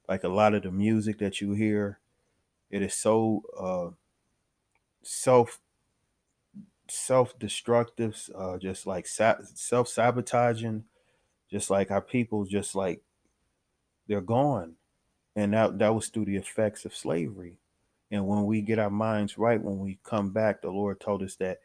like 0.08 0.24
a 0.24 0.30
lot 0.30 0.54
of 0.54 0.63
the 0.63 0.72
music 0.72 1.20
that 1.20 1.42
you 1.42 1.54
hear, 1.54 2.00
it 2.70 2.82
is 2.82 2.94
so 2.94 3.44
uh 3.60 3.96
self 5.04 5.60
self-destructive, 6.90 8.30
uh 8.36 8.58
just 8.58 8.88
like 8.88 9.08
sa- 9.08 9.38
self-sabotaging, 9.54 10.86
just 11.51 11.70
like 11.70 11.92
our 11.92 12.01
people 12.01 12.46
just 12.46 12.75
like 12.75 13.01
they're 14.12 14.22
gone. 14.22 14.75
And 15.36 15.53
that 15.53 15.80
that 15.80 15.96
was 15.96 16.10
through 16.10 16.25
the 16.25 16.38
effects 16.38 16.86
of 16.86 16.96
slavery. 16.96 17.58
And 18.12 18.27
when 18.27 18.46
we 18.46 18.62
get 18.62 18.80
our 18.80 18.91
minds 18.91 19.38
right, 19.38 19.62
when 19.63 19.80
we 19.80 20.00
come 20.03 20.32
back, 20.32 20.62
the 20.62 20.72
Lord 20.72 21.00
told 21.00 21.24
us 21.24 21.36
that 21.38 21.60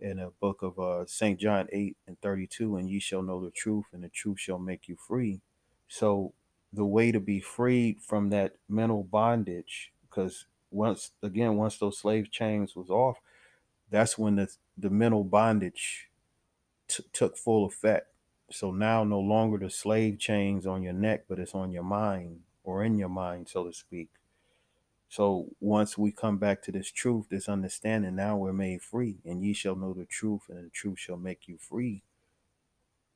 in 0.00 0.18
the 0.18 0.32
book 0.40 0.62
of 0.62 0.78
uh, 0.78 1.06
St. 1.06 1.38
John 1.40 1.68
8 1.72 1.96
and 2.06 2.20
32, 2.20 2.76
and 2.76 2.90
ye 2.90 3.00
shall 3.00 3.22
know 3.22 3.44
the 3.44 3.50
truth, 3.50 3.86
and 3.92 4.04
the 4.04 4.08
truth 4.08 4.40
shall 4.40 4.58
make 4.58 4.88
you 4.88 4.96
free. 4.96 5.40
So, 5.88 6.34
the 6.72 6.84
way 6.84 7.12
to 7.12 7.20
be 7.20 7.40
freed 7.40 8.00
from 8.02 8.30
that 8.30 8.54
mental 8.68 9.04
bondage, 9.04 9.92
because 10.02 10.46
once 10.70 11.12
again, 11.22 11.56
once 11.56 11.78
those 11.78 11.98
slave 11.98 12.30
chains 12.30 12.76
was 12.76 12.90
off, 12.90 13.18
that's 13.90 14.18
when 14.18 14.36
the, 14.36 14.48
the 14.78 14.90
mental 14.90 15.24
bondage 15.24 16.08
t- 16.88 17.04
took 17.12 17.36
full 17.38 17.66
effect. 17.66 18.11
So 18.52 18.70
now 18.70 19.02
no 19.02 19.18
longer 19.18 19.58
the 19.58 19.70
slave 19.70 20.18
chains 20.18 20.66
on 20.66 20.82
your 20.82 20.92
neck, 20.92 21.24
but 21.28 21.38
it's 21.38 21.54
on 21.54 21.72
your 21.72 21.82
mind 21.82 22.40
or 22.64 22.84
in 22.84 22.98
your 22.98 23.08
mind, 23.08 23.48
so 23.48 23.64
to 23.64 23.72
speak. 23.72 24.10
So 25.08 25.48
once 25.60 25.98
we 25.98 26.10
come 26.12 26.38
back 26.38 26.62
to 26.62 26.72
this 26.72 26.90
truth, 26.90 27.26
this 27.30 27.48
understanding, 27.48 28.16
now 28.16 28.36
we're 28.36 28.52
made 28.52 28.82
free, 28.82 29.16
and 29.24 29.42
ye 29.42 29.52
shall 29.52 29.76
know 29.76 29.92
the 29.92 30.06
truth, 30.06 30.42
and 30.48 30.66
the 30.66 30.70
truth 30.70 30.98
shall 30.98 31.16
make 31.18 31.48
you 31.48 31.58
free, 31.58 32.02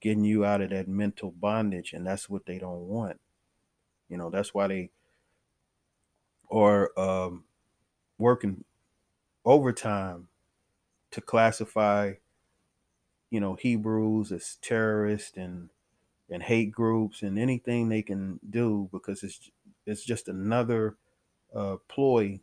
getting 0.01 0.25
you 0.25 0.45
out 0.45 0.61
of 0.61 0.71
that 0.71 0.89
mental 0.89 1.31
bondage, 1.31 1.93
and 1.93 2.07
that's 2.07 2.29
what 2.29 2.47
they 2.47 2.59
don't 2.59 2.89
want. 2.89 3.21
You 4.09 4.17
know, 4.19 4.31
that's 4.31 4.53
why 4.53 4.67
they 4.69 4.91
are 6.51 6.93
um, 6.99 7.45
working 8.19 8.65
overtime 9.45 10.29
to 11.11 11.21
classify, 11.21 12.13
you 13.31 13.41
know, 13.41 13.55
Hebrews 13.55 14.33
as 14.33 14.57
terrorists 14.63 15.37
and 15.37 15.71
and 16.29 16.43
hate 16.43 16.73
groups 16.73 17.23
and 17.23 17.39
anything 17.39 17.89
they 17.89 18.03
can 18.03 18.41
do 18.49 18.89
because 18.93 19.23
it's 19.23 19.51
it's 19.87 20.05
just 20.05 20.29
another 20.29 20.97
uh, 21.55 21.77
ploy, 21.89 22.41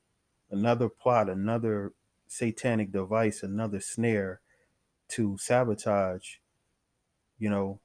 another 0.51 0.89
plot, 0.89 1.29
another 1.29 1.93
satanic 2.27 2.91
device, 2.91 3.43
another 3.43 3.79
snare 3.79 4.41
to 5.09 5.37
sabotage, 5.39 6.35
you 7.37 7.49
know, 7.49 7.79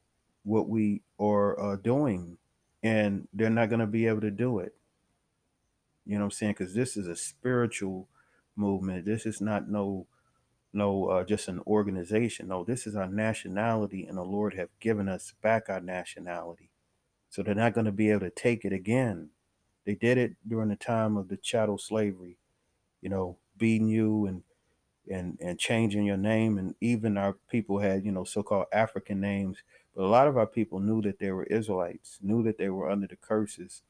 what 0.45 0.69
we 0.69 1.03
are 1.19 1.61
uh, 1.61 1.77
doing. 1.77 2.39
And 2.83 3.29
they're 3.33 3.51
not 3.51 3.71
going 3.71 3.81
to 3.81 3.87
be 3.87 4.07
able 4.07 4.21
to 4.23 4.31
do 4.31 4.61
it. 4.61 4.75
You 6.07 6.15
know 6.15 6.21
what 6.21 6.27
I'm 6.27 6.31
saying? 6.33 6.55
Because 6.59 6.75
this 6.75 6.97
is 6.97 7.09
a 7.09 7.17
spiritual 7.17 8.09
movement. 8.57 9.05
This 9.05 9.27
is 9.27 9.41
not 9.41 9.69
no, 9.69 10.07
no, 10.79 11.07
uh, 11.07 11.25
just 11.25 11.49
an 11.49 11.61
organization. 11.67 12.49
No, 12.49 12.65
this 12.65 12.87
is 12.87 12.97
our 12.97 13.09
nationality, 13.09 14.07
and 14.07 14.19
the 14.19 14.25
Lord 14.25 14.55
have 14.55 14.71
given 14.81 15.09
us 15.09 15.35
back 15.43 15.69
our 15.69 15.81
nationality. 15.83 16.71
So 17.31 17.43
they're 17.43 17.55
not 17.55 17.75
going 17.75 17.87
to 17.87 17.93
be 17.93 18.11
able 18.11 18.21
to 18.23 18.31
take 18.31 18.65
it 18.65 18.73
again. 18.73 19.31
They 19.87 19.97
did 19.97 20.19
it 20.19 20.37
during 20.47 20.71
the 20.71 20.77
time 20.77 21.17
of 21.17 21.29
the 21.29 21.39
chattel 21.39 21.79
slavery, 21.79 22.39
you 23.03 23.11
know, 23.11 23.39
beating 23.59 23.89
you 23.89 24.27
and 24.27 24.43
and 25.11 25.39
and 25.41 25.59
changing 25.59 26.05
your 26.07 26.17
name, 26.19 26.59
and 26.59 26.75
even 26.81 27.19
our 27.19 27.35
people 27.51 27.81
had 27.81 28.05
you 28.05 28.13
know 28.13 28.25
so-called 28.25 28.67
African 28.73 29.21
names, 29.21 29.59
but 29.97 30.05
a 30.05 30.09
lot 30.09 30.29
of 30.29 30.37
our 30.39 30.47
people 30.47 30.81
knew 30.81 31.03
that 31.03 31.19
they 31.19 31.33
were 31.33 31.45
Israelites, 31.45 32.19
knew 32.23 32.43
that 32.45 32.59
they 32.59 32.69
were 32.71 32.91
under 32.91 33.07
the 33.07 33.17
curses, 33.17 33.83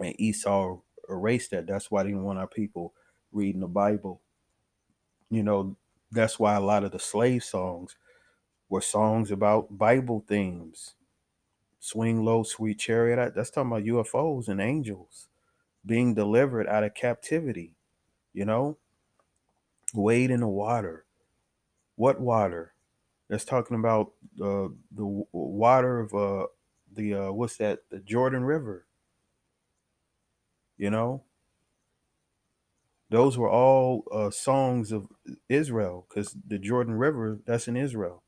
and 0.00 0.18
Esau 0.20 0.78
erased 1.08 1.52
that. 1.52 1.66
That's 1.66 1.90
why 1.90 2.02
they 2.04 2.10
didn't 2.10 2.24
want 2.24 2.38
our 2.38 2.48
people 2.48 2.94
reading 3.32 3.60
the 3.62 3.68
Bible. 3.68 4.22
You 5.30 5.42
know, 5.44 5.76
that's 6.10 6.38
why 6.38 6.54
a 6.54 6.60
lot 6.60 6.84
of 6.84 6.92
the 6.92 6.98
slave 6.98 7.44
songs 7.44 7.96
were 8.68 8.80
songs 8.80 9.30
about 9.30 9.76
Bible 9.78 10.24
themes. 10.26 10.94
Swing 11.80 12.24
low, 12.24 12.42
sweet 12.42 12.78
chariot. 12.78 13.34
That's 13.34 13.50
talking 13.50 13.70
about 13.70 13.84
UFOs 13.84 14.48
and 14.48 14.60
angels 14.60 15.28
being 15.86 16.14
delivered 16.14 16.66
out 16.68 16.84
of 16.84 16.94
captivity. 16.94 17.74
You 18.32 18.44
know, 18.44 18.78
wade 19.94 20.30
in 20.30 20.40
the 20.40 20.48
water. 20.48 21.06
What 21.96 22.20
water? 22.20 22.74
That's 23.28 23.44
talking 23.44 23.76
about 23.76 24.12
uh, 24.42 24.68
the 24.92 25.24
water 25.32 26.00
of 26.00 26.14
uh, 26.14 26.46
the 26.92 27.14
uh, 27.14 27.32
what's 27.32 27.56
that? 27.58 27.80
The 27.90 28.00
Jordan 28.00 28.44
River. 28.44 28.86
You 30.76 30.90
know, 30.90 31.22
those 33.10 33.36
were 33.36 33.50
all 33.50 34.04
uh, 34.12 34.30
songs 34.30 34.92
of 34.92 35.08
Israel 35.48 36.06
because 36.08 36.36
the 36.46 36.58
Jordan 36.58 36.94
River 36.94 37.38
that's 37.44 37.68
in 37.68 37.76
Israel. 37.76 38.22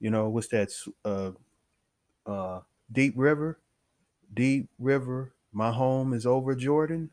You 0.00 0.10
know, 0.10 0.28
what's 0.28 0.48
that? 0.48 0.72
Uh, 1.04 1.32
uh, 2.24 2.60
Deep 2.90 3.14
River, 3.16 3.58
Deep 4.32 4.68
River. 4.78 5.32
My 5.52 5.72
home 5.72 6.12
is 6.12 6.26
over 6.26 6.54
Jordan. 6.54 7.10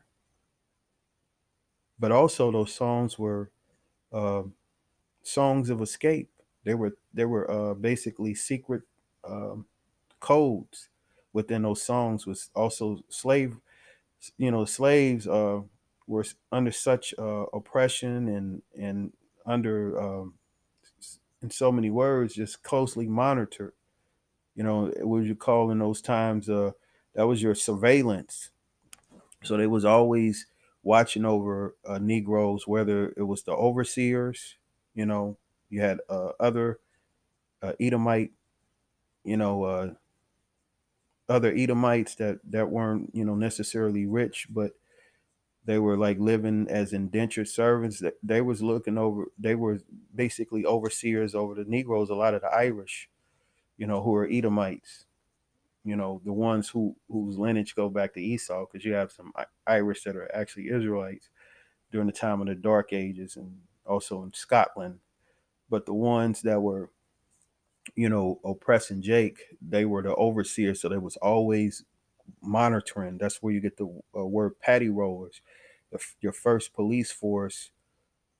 But 1.98 2.12
also, 2.12 2.52
those 2.52 2.72
songs 2.72 3.18
were 3.18 3.50
uh, 4.12 4.42
songs 5.22 5.70
of 5.70 5.80
escape. 5.80 6.30
They 6.64 6.74
were 6.74 6.96
they 7.14 7.24
were 7.24 7.50
uh, 7.50 7.74
basically 7.74 8.34
secret 8.34 8.82
um, 9.24 9.66
codes 10.20 10.90
within 11.32 11.62
those 11.62 11.82
songs. 11.82 12.26
Was 12.26 12.50
also 12.54 13.02
slave, 13.08 13.56
you 14.36 14.50
know, 14.50 14.64
slaves 14.64 15.26
uh, 15.26 15.62
were 16.06 16.24
under 16.52 16.72
such 16.72 17.14
uh, 17.18 17.46
oppression 17.52 18.28
and 18.28 18.62
and 18.78 19.12
under 19.44 20.00
um, 20.00 20.34
in 21.42 21.50
so 21.50 21.70
many 21.70 21.90
words, 21.90 22.34
just 22.34 22.62
closely 22.62 23.06
monitored. 23.08 23.74
You 24.54 24.64
know, 24.64 24.92
what 25.02 25.24
you 25.24 25.34
call 25.36 25.70
in 25.70 25.78
those 25.78 26.02
times? 26.02 26.48
Uh, 26.48 26.72
that 27.14 27.26
was 27.26 27.42
your 27.42 27.54
surveillance. 27.54 28.50
So 29.42 29.56
they 29.56 29.66
was 29.66 29.84
always 29.84 30.46
watching 30.82 31.24
over 31.24 31.76
uh, 31.84 31.98
Negroes, 31.98 32.66
whether 32.66 33.12
it 33.16 33.24
was 33.24 33.42
the 33.42 33.52
overseers, 33.52 34.56
you 34.94 35.06
know, 35.06 35.36
you 35.68 35.80
had 35.80 36.00
uh, 36.08 36.30
other 36.40 36.80
uh, 37.62 37.72
Edomite, 37.80 38.32
you 39.24 39.36
know, 39.36 39.64
uh, 39.64 39.94
other 41.28 41.52
Edomites 41.52 42.14
that 42.16 42.38
that 42.50 42.70
weren't, 42.70 43.10
you 43.14 43.24
know, 43.24 43.34
necessarily 43.34 44.06
rich, 44.06 44.46
but 44.50 44.72
they 45.64 45.78
were 45.78 45.96
like 45.96 46.18
living 46.20 46.66
as 46.70 46.92
indentured 46.92 47.48
servants. 47.48 47.98
That 48.00 48.14
they 48.22 48.40
was 48.40 48.62
looking 48.62 48.98
over. 48.98 49.26
They 49.38 49.54
were 49.54 49.80
basically 50.14 50.64
overseers 50.64 51.34
over 51.34 51.54
the 51.54 51.64
Negroes. 51.64 52.10
A 52.10 52.14
lot 52.14 52.34
of 52.34 52.42
the 52.42 52.48
Irish, 52.48 53.08
you 53.76 53.86
know, 53.86 54.02
who 54.02 54.14
are 54.14 54.28
Edomites. 54.30 55.06
You 55.84 55.96
know, 55.96 56.20
the 56.24 56.32
ones 56.32 56.68
who 56.68 56.96
whose 57.08 57.38
lineage 57.38 57.74
go 57.74 57.88
back 57.88 58.14
to 58.14 58.20
Esau, 58.20 58.66
because 58.66 58.84
you 58.84 58.92
have 58.94 59.12
some 59.12 59.32
Irish 59.66 60.02
that 60.04 60.16
are 60.16 60.32
actually 60.34 60.68
Israelites 60.68 61.28
during 61.92 62.06
the 62.06 62.12
time 62.12 62.40
of 62.40 62.48
the 62.48 62.54
Dark 62.54 62.92
Ages 62.92 63.36
and 63.36 63.58
also 63.84 64.22
in 64.24 64.32
Scotland. 64.32 64.98
But 65.70 65.86
the 65.86 65.94
ones 65.94 66.42
that 66.42 66.60
were, 66.60 66.90
you 67.94 68.08
know, 68.08 68.40
oppressing 68.44 69.02
Jake, 69.02 69.38
they 69.60 69.84
were 69.84 70.02
the 70.02 70.14
overseers. 70.14 70.80
So 70.80 70.88
they 70.88 70.98
was 70.98 71.16
always 71.18 71.84
monitoring. 72.42 73.18
That's 73.18 73.42
where 73.42 73.52
you 73.52 73.60
get 73.60 73.76
the 73.76 73.86
uh, 74.16 74.26
word 74.26 74.58
patty 74.60 74.88
rollers. 74.88 75.40
The, 75.92 75.98
your 76.20 76.32
first 76.32 76.74
police 76.74 77.12
force 77.12 77.70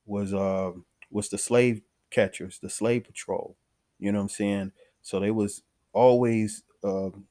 was 0.05 0.33
um 0.33 0.85
was 1.11 1.29
the 1.29 1.37
slave 1.37 1.81
catchers, 2.11 2.59
the 2.59 2.69
slave 2.69 3.05
patrol. 3.05 3.55
You 3.99 4.11
know 4.11 4.19
what 4.19 4.23
I'm 4.23 4.29
saying? 4.29 4.71
So 5.01 5.19
they 5.19 5.31
was 5.31 5.63
always 5.93 6.63
um 6.83 7.25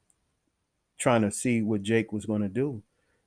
trying 0.98 1.22
to 1.22 1.30
see 1.30 1.62
what 1.62 1.82
Jake 1.82 2.12
was 2.12 2.26
going 2.26 2.42
to 2.42 2.48
do. 2.48 2.82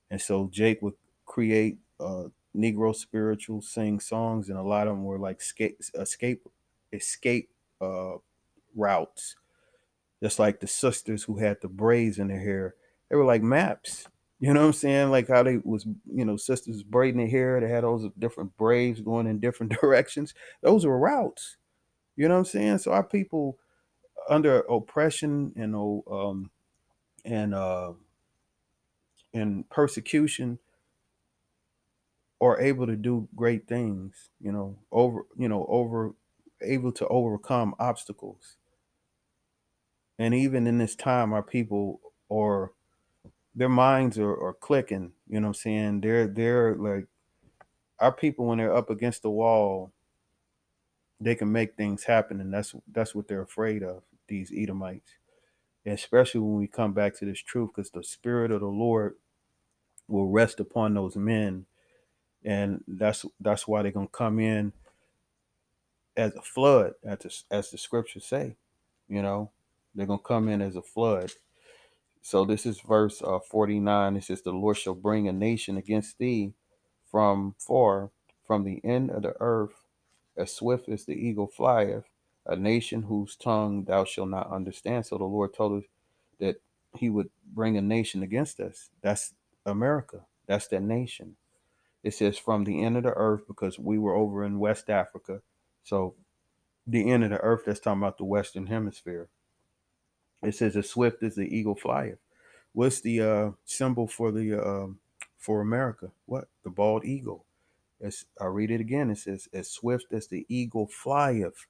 And 0.09 0.21
so 0.21 0.49
Jake 0.51 0.81
would 0.81 0.95
create 1.25 1.77
uh, 1.99 2.25
Negro 2.55 2.95
spirituals, 2.95 3.69
sing 3.69 3.99
songs, 3.99 4.49
and 4.49 4.57
a 4.57 4.63
lot 4.63 4.87
of 4.87 4.95
them 4.95 5.03
were 5.03 5.19
like 5.19 5.41
escape, 5.41 5.79
escape, 5.95 6.47
escape 6.93 7.49
uh, 7.81 8.15
routes. 8.75 9.35
Just 10.23 10.39
like 10.39 10.59
the 10.59 10.67
sisters 10.67 11.23
who 11.23 11.37
had 11.37 11.57
the 11.61 11.69
braids 11.69 12.19
in 12.19 12.27
their 12.27 12.39
hair, 12.41 12.75
they 13.09 13.15
were 13.15 13.25
like 13.25 13.41
maps. 13.43 14.07
You 14.39 14.53
know 14.53 14.61
what 14.61 14.67
I'm 14.67 14.73
saying? 14.73 15.11
Like 15.11 15.27
how 15.27 15.43
they 15.43 15.57
was, 15.57 15.85
you 16.13 16.25
know, 16.25 16.37
sisters 16.37 16.83
braiding 16.83 17.19
their 17.19 17.29
hair. 17.29 17.59
They 17.59 17.69
had 17.69 17.83
those 17.83 18.09
different 18.17 18.55
braids 18.57 19.01
going 19.01 19.27
in 19.27 19.39
different 19.39 19.73
directions. 19.81 20.33
Those 20.61 20.85
were 20.85 20.97
routes. 20.97 21.57
You 22.15 22.27
know 22.27 22.35
what 22.35 22.39
I'm 22.39 22.45
saying? 22.45 22.77
So 22.79 22.91
our 22.91 23.03
people 23.03 23.57
under 24.29 24.59
oppression 24.61 25.53
and 25.55 25.75
um 25.75 26.51
and 27.25 27.53
uh 27.55 27.93
and 29.33 29.69
persecution 29.69 30.59
are 32.41 32.59
able 32.59 32.87
to 32.87 32.95
do 32.95 33.27
great 33.35 33.67
things. 33.67 34.29
You 34.41 34.51
know, 34.51 34.79
over 34.91 35.25
you 35.37 35.49
know 35.49 35.65
over 35.69 36.13
able 36.61 36.91
to 36.93 37.07
overcome 37.07 37.75
obstacles. 37.79 38.57
And 40.19 40.33
even 40.33 40.67
in 40.67 40.77
this 40.77 40.95
time, 40.95 41.33
our 41.33 41.43
people 41.43 42.01
are 42.31 42.73
their 43.55 43.69
minds 43.69 44.17
are, 44.19 44.31
are 44.31 44.53
clicking. 44.53 45.13
You 45.27 45.39
know 45.39 45.47
what 45.47 45.49
I'm 45.49 45.53
saying? 45.55 46.01
They're 46.01 46.27
they're 46.27 46.75
like 46.75 47.07
our 47.99 48.11
people 48.11 48.47
when 48.47 48.57
they're 48.57 48.75
up 48.75 48.89
against 48.89 49.21
the 49.23 49.29
wall, 49.29 49.91
they 51.19 51.35
can 51.35 51.51
make 51.51 51.75
things 51.75 52.05
happen, 52.05 52.41
and 52.41 52.53
that's 52.53 52.75
that's 52.91 53.15
what 53.15 53.27
they're 53.27 53.41
afraid 53.41 53.83
of. 53.83 54.03
These 54.27 54.51
Edomites, 54.55 55.11
especially 55.85 56.41
when 56.41 56.55
we 56.57 56.67
come 56.67 56.93
back 56.93 57.17
to 57.19 57.25
this 57.25 57.41
truth, 57.41 57.71
because 57.75 57.91
the 57.91 58.03
spirit 58.03 58.51
of 58.51 58.61
the 58.61 58.67
Lord 58.67 59.15
will 60.07 60.27
rest 60.27 60.59
upon 60.59 60.93
those 60.93 61.15
men, 61.15 61.65
and 62.43 62.83
that's 62.87 63.25
that's 63.39 63.67
why 63.67 63.83
they're 63.83 63.91
gonna 63.91 64.07
come 64.07 64.39
in 64.39 64.73
as 66.19 66.35
a 66.35 66.43
flood, 66.43 66.93
as 67.05 67.19
the, 67.19 67.55
as 67.55 67.71
the 67.71 67.79
scriptures 67.79 68.25
say. 68.25 68.57
You 69.09 69.23
know, 69.23 69.51
they're 69.95 70.07
gonna 70.07 70.19
come 70.19 70.49
in 70.49 70.61
as 70.61 70.77
a 70.77 70.83
flood. 70.83 71.31
So 72.21 72.45
this 72.45 72.65
is 72.67 72.81
verse 72.81 73.21
uh, 73.23 73.39
49. 73.39 74.17
It 74.17 74.25
says, 74.25 74.43
The 74.43 74.51
Lord 74.51 74.77
shall 74.77 74.95
bring 74.95 75.29
a 75.29 75.33
nation 75.33 75.77
against 75.77 76.19
thee 76.19 76.53
from 77.11 77.55
far, 77.59 78.11
from 78.45 78.65
the 78.65 78.81
end 78.85 79.11
of 79.11 79.23
the 79.23 79.35
earth, 79.41 79.83
as 80.37 80.53
swift 80.53 80.89
as 80.89 81.05
the 81.05 81.13
eagle 81.13 81.47
flieth, 81.47 82.05
a 82.45 82.55
nation 82.57 83.03
whose 83.03 83.35
tongue 83.37 83.85
thou 83.85 84.05
shalt 84.05 84.29
not 84.29 84.51
understand. 84.51 85.07
So 85.07 85.17
the 85.17 85.25
Lord 85.25 85.53
told 85.55 85.83
us 85.83 85.89
that 86.39 86.61
he 86.97 87.09
would 87.09 87.29
bring 87.53 87.77
a 87.77 87.81
nation 87.81 88.23
against 88.23 88.59
us. 88.59 88.89
That's 89.01 89.33
America. 89.65 90.21
That's 90.47 90.67
that 90.69 90.83
nation. 90.83 91.37
It 92.03 92.13
says 92.13 92.37
from 92.37 92.65
the 92.65 92.83
end 92.83 92.97
of 92.97 93.03
the 93.03 93.13
earth, 93.13 93.43
because 93.47 93.79
we 93.79 93.97
were 93.99 94.15
over 94.15 94.45
in 94.45 94.59
West 94.59 94.89
Africa. 94.89 95.41
So 95.83 96.15
the 96.87 97.09
end 97.09 97.23
of 97.23 97.29
the 97.29 97.37
earth, 97.39 97.63
that's 97.65 97.79
talking 97.79 98.01
about 98.01 98.17
the 98.17 98.25
Western 98.25 98.67
Hemisphere. 98.67 99.29
It 100.41 100.55
says 100.55 100.75
as 100.75 100.89
swift 100.89 101.23
as 101.23 101.35
the 101.35 101.55
eagle 101.55 101.75
flieth. 101.75 102.19
What's 102.73 103.01
the 103.01 103.21
uh, 103.21 103.51
symbol 103.65 104.07
for 104.07 104.31
the 104.31 104.61
uh, 104.61 104.87
for 105.37 105.61
America? 105.61 106.11
What? 106.25 106.47
The 106.63 106.69
bald 106.69 107.05
eagle. 107.05 107.45
It's, 107.99 108.25
I 108.39 108.45
read 108.45 108.71
it 108.71 108.79
again. 108.79 109.09
It 109.09 109.17
says 109.17 109.49
as 109.53 109.69
swift 109.69 110.13
as 110.13 110.27
the 110.27 110.45
eagle 110.47 110.87
flieth. 110.87 111.67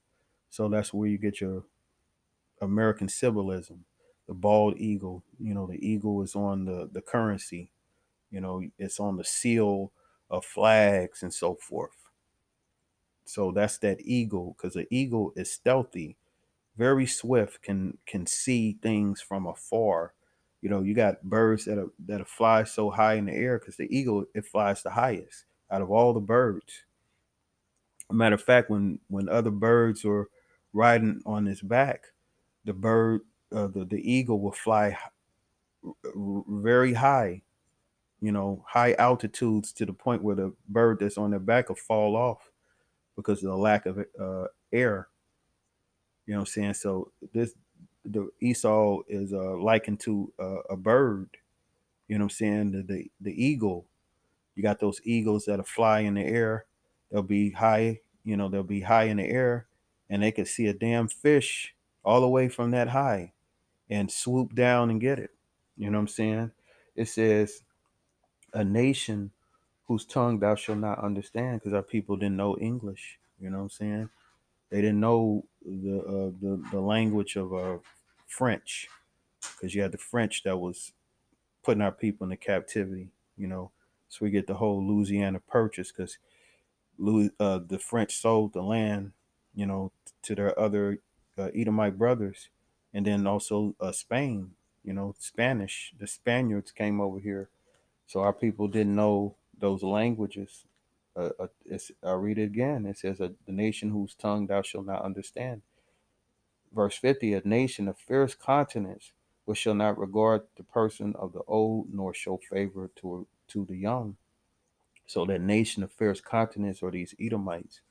So 0.49 0.67
that's 0.69 0.93
where 0.93 1.09
you 1.09 1.17
get 1.17 1.41
your 1.41 1.63
American 2.61 3.09
symbolism. 3.09 3.85
The 4.27 4.33
bald 4.35 4.77
eagle. 4.77 5.23
You 5.39 5.53
know, 5.53 5.65
the 5.67 5.85
eagle 5.85 6.21
is 6.21 6.35
on 6.35 6.65
the 6.65 6.89
the 6.91 7.01
currency. 7.01 7.71
You 8.29 8.41
know, 8.41 8.61
it's 8.77 8.99
on 8.99 9.17
the 9.17 9.23
seal 9.23 9.91
of 10.29 10.45
flags 10.45 11.23
and 11.23 11.33
so 11.33 11.55
forth. 11.55 12.08
So 13.29 13.51
that's 13.51 13.77
that 13.79 14.01
eagle, 14.01 14.55
because 14.57 14.73
the 14.73 14.87
eagle 14.91 15.33
is 15.35 15.51
stealthy 15.51 16.17
very 16.77 17.05
swift, 17.05 17.61
can 17.61 17.97
can 18.07 18.25
see 18.25 18.77
things 18.81 19.21
from 19.21 19.45
afar. 19.45 20.13
You 20.61 20.69
know, 20.69 20.81
you 20.81 20.95
got 20.95 21.23
birds 21.23 21.65
that 21.65 21.77
are 21.77 21.91
that 22.07 22.25
fly 22.27 22.63
so 22.63 22.89
high 22.89 23.15
in 23.15 23.25
the 23.25 23.33
air 23.33 23.59
because 23.59 23.75
the 23.77 23.93
eagle 23.95 24.25
it 24.33 24.45
flies 24.45 24.81
the 24.81 24.91
highest 24.91 25.45
out 25.69 25.81
of 25.81 25.91
all 25.91 26.13
the 26.13 26.21
birds. 26.21 26.85
matter 28.11 28.35
of 28.35 28.41
fact, 28.41 28.69
when 28.69 28.99
when 29.09 29.27
other 29.29 29.51
birds 29.51 30.05
are 30.05 30.29
riding 30.73 31.21
on 31.25 31.47
its 31.47 31.61
back, 31.61 32.05
the 32.63 32.73
bird 32.73 33.21
uh, 33.51 33.67
the 33.67 33.85
the 33.85 34.11
eagle 34.11 34.39
will 34.39 34.53
fly 34.53 34.97
very 36.15 36.93
high, 36.93 37.41
you 38.21 38.31
know, 38.31 38.63
high 38.67 38.93
altitudes 38.93 39.73
to 39.73 39.85
the 39.85 39.93
point 39.93 40.23
where 40.23 40.35
the 40.35 40.53
bird 40.69 40.99
that's 40.99 41.17
on 41.17 41.31
their 41.31 41.39
back 41.39 41.69
will 41.69 41.75
fall 41.75 42.15
off 42.15 42.48
because 43.19 43.43
of 43.43 43.51
the 43.51 43.57
lack 43.57 43.85
of 43.85 43.99
uh, 44.19 44.45
air 44.73 45.09
you 46.29 46.35
know 46.35 46.41
what 46.41 46.49
I'm 46.49 46.53
saying? 46.53 46.73
So 46.75 47.11
this 47.33 47.55
the 48.05 48.29
Esau 48.39 48.99
is 49.07 49.33
uh, 49.33 49.57
likened 49.57 49.99
to 50.01 50.31
uh, 50.39 50.61
a 50.69 50.77
bird. 50.77 51.27
You 52.07 52.19
know 52.19 52.25
what 52.25 52.33
I'm 52.33 52.37
saying? 52.37 52.71
The, 52.71 52.83
the 52.83 53.11
the 53.19 53.45
eagle. 53.45 53.87
You 54.55 54.61
got 54.61 54.79
those 54.79 55.01
eagles 55.03 55.45
that'll 55.45 55.65
fly 55.65 56.01
in 56.01 56.13
the 56.13 56.21
air. 56.23 56.65
They'll 57.11 57.23
be 57.23 57.49
high. 57.49 58.01
You 58.23 58.37
know, 58.37 58.47
they'll 58.47 58.61
be 58.61 58.81
high 58.81 59.05
in 59.05 59.17
the 59.17 59.27
air, 59.27 59.65
and 60.07 60.21
they 60.21 60.31
can 60.31 60.45
see 60.45 60.67
a 60.67 60.73
damn 60.73 61.07
fish 61.07 61.73
all 62.05 62.21
the 62.21 62.29
way 62.29 62.47
from 62.47 62.69
that 62.71 62.89
high, 62.89 63.33
and 63.89 64.11
swoop 64.11 64.53
down 64.53 64.91
and 64.91 65.01
get 65.01 65.17
it. 65.17 65.31
You 65.77 65.89
know 65.89 65.97
what 65.97 66.03
I'm 66.03 66.07
saying? 66.09 66.51
It 66.95 67.07
says, 67.07 67.63
"A 68.53 68.63
nation 68.63 69.31
whose 69.89 70.05
tongue 70.05 70.39
thou 70.39 70.55
shalt 70.55 70.79
not 70.79 71.03
understand," 71.03 71.59
because 71.59 71.73
our 71.73 71.83
people 71.83 72.17
didn't 72.17 72.37
know 72.37 72.57
English. 72.59 73.19
You 73.41 73.49
know 73.49 73.57
what 73.57 73.63
I'm 73.65 73.71
saying? 73.71 74.09
They 74.69 74.81
didn't 74.81 75.01
know 75.01 75.45
the 75.65 75.99
uh, 75.99 76.31
the 76.41 76.63
the 76.71 76.79
language 76.79 77.35
of 77.35 77.53
uh, 77.53 77.79
French 78.27 78.87
because 79.41 79.75
you 79.75 79.81
had 79.81 79.91
the 79.93 79.97
French 79.97 80.43
that 80.43 80.57
was 80.57 80.93
putting 81.63 81.81
our 81.81 81.91
people 81.91 82.25
into 82.25 82.37
captivity. 82.37 83.09
You 83.37 83.47
know, 83.47 83.71
so 84.09 84.25
we 84.25 84.31
get 84.31 84.47
the 84.47 84.55
whole 84.55 84.85
Louisiana 84.85 85.39
Purchase 85.39 85.91
because 85.91 86.19
uh, 87.39 87.59
the 87.67 87.79
French 87.79 88.15
sold 88.17 88.53
the 88.53 88.61
land, 88.61 89.13
you 89.55 89.65
know, 89.65 89.91
to 90.23 90.35
their 90.35 90.57
other 90.59 90.99
uh, 91.37 91.49
Edomite 91.55 91.97
brothers, 91.97 92.49
and 92.93 93.05
then 93.05 93.27
also 93.27 93.75
uh, 93.79 93.91
Spain. 93.91 94.51
You 94.83 94.93
know, 94.93 95.15
Spanish. 95.19 95.93
The 95.99 96.07
Spaniards 96.07 96.71
came 96.71 97.01
over 97.01 97.19
here, 97.19 97.49
so 98.07 98.21
our 98.21 98.33
people 98.33 98.67
didn't 98.67 98.95
know 98.95 99.35
those 99.59 99.83
languages 99.83 100.65
uh, 101.15 101.29
uh, 101.39 101.47
I'll 102.03 102.17
read 102.17 102.37
it 102.37 102.43
again. 102.43 102.85
It 102.85 102.97
says, 102.97 103.17
"The 103.17 103.35
nation 103.47 103.89
whose 103.89 104.15
tongue 104.15 104.47
thou 104.47 104.61
shalt 104.61 104.85
not 104.85 105.01
understand." 105.01 105.61
Verse 106.73 106.97
fifty: 106.97 107.33
A 107.33 107.41
nation 107.45 107.87
of 107.87 107.97
fierce 107.97 108.35
countenance, 108.35 109.11
which 109.45 109.57
shall 109.59 109.75
not 109.75 109.97
regard 109.97 110.43
the 110.55 110.63
person 110.63 111.15
of 111.15 111.33
the 111.33 111.41
old, 111.47 111.93
nor 111.93 112.13
show 112.13 112.37
favor 112.37 112.89
to 112.97 113.27
to 113.49 113.65
the 113.65 113.75
young. 113.75 114.17
So 115.07 115.25
that 115.25 115.41
nation 115.41 115.83
of 115.83 115.91
fierce 115.91 116.21
countenance, 116.21 116.81
or 116.81 116.91
these 116.91 117.15
Edomites, 117.19 117.81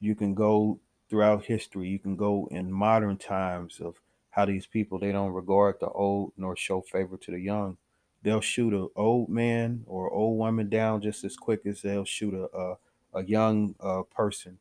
you 0.00 0.14
can 0.14 0.34
go 0.34 0.80
throughout 1.08 1.44
history. 1.46 1.88
You 1.88 1.98
can 1.98 2.16
go 2.16 2.48
in 2.50 2.70
modern 2.70 3.16
times 3.16 3.80
of 3.80 4.00
how 4.30 4.44
these 4.44 4.66
people 4.66 4.98
they 4.98 5.12
don't 5.12 5.32
regard 5.32 5.80
the 5.80 5.88
old 5.88 6.32
nor 6.36 6.56
show 6.56 6.80
favor 6.82 7.16
to 7.16 7.30
the 7.30 7.40
young 7.40 7.78
they'll 8.22 8.40
shoot 8.40 8.72
an 8.74 8.88
old 8.96 9.28
man 9.28 9.84
or 9.86 10.10
old 10.10 10.38
woman 10.38 10.68
down 10.68 11.00
just 11.02 11.24
as 11.24 11.36
quick 11.36 11.66
as 11.66 11.82
they'll 11.82 12.04
shoot 12.04 12.34
a 12.34 12.56
a, 12.56 12.76
a 13.14 13.24
young 13.24 13.74
uh, 13.80 14.02
person. 14.04 14.58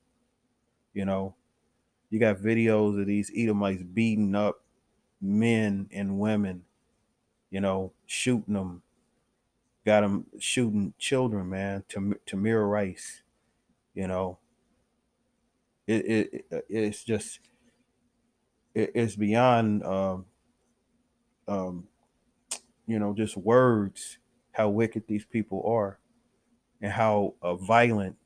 You 0.93 1.05
know, 1.05 1.35
you 2.09 2.19
got 2.19 2.37
videos 2.37 2.99
of 2.99 3.07
these 3.07 3.31
Edomites 3.35 3.83
beating 3.83 4.35
up 4.35 4.63
men 5.21 5.89
and 5.91 6.19
women. 6.19 6.65
You 7.49 7.61
know, 7.61 7.93
shooting 8.05 8.53
them. 8.53 8.83
Got 9.85 10.01
them 10.01 10.25
shooting 10.39 10.93
children, 10.99 11.49
man. 11.49 11.83
To 11.89 12.19
Tamir 12.27 12.69
Rice. 12.69 13.23
You 13.93 14.07
know, 14.07 14.39
it, 15.87 16.05
it 16.05 16.65
it's 16.69 17.03
just 17.03 17.39
it, 18.73 18.91
it's 18.95 19.15
beyond 19.15 19.83
um, 19.83 20.25
um, 21.47 21.88
you 22.89 22.99
know, 22.99 23.13
just 23.13 23.37
words, 23.37 24.19
how 24.53 24.69
wicked 24.69 25.05
these 25.07 25.25
people 25.25 25.63
are 25.67 25.99
and 26.81 26.91
how 26.93 27.35
uh, 27.43 27.55
violent 27.55 28.17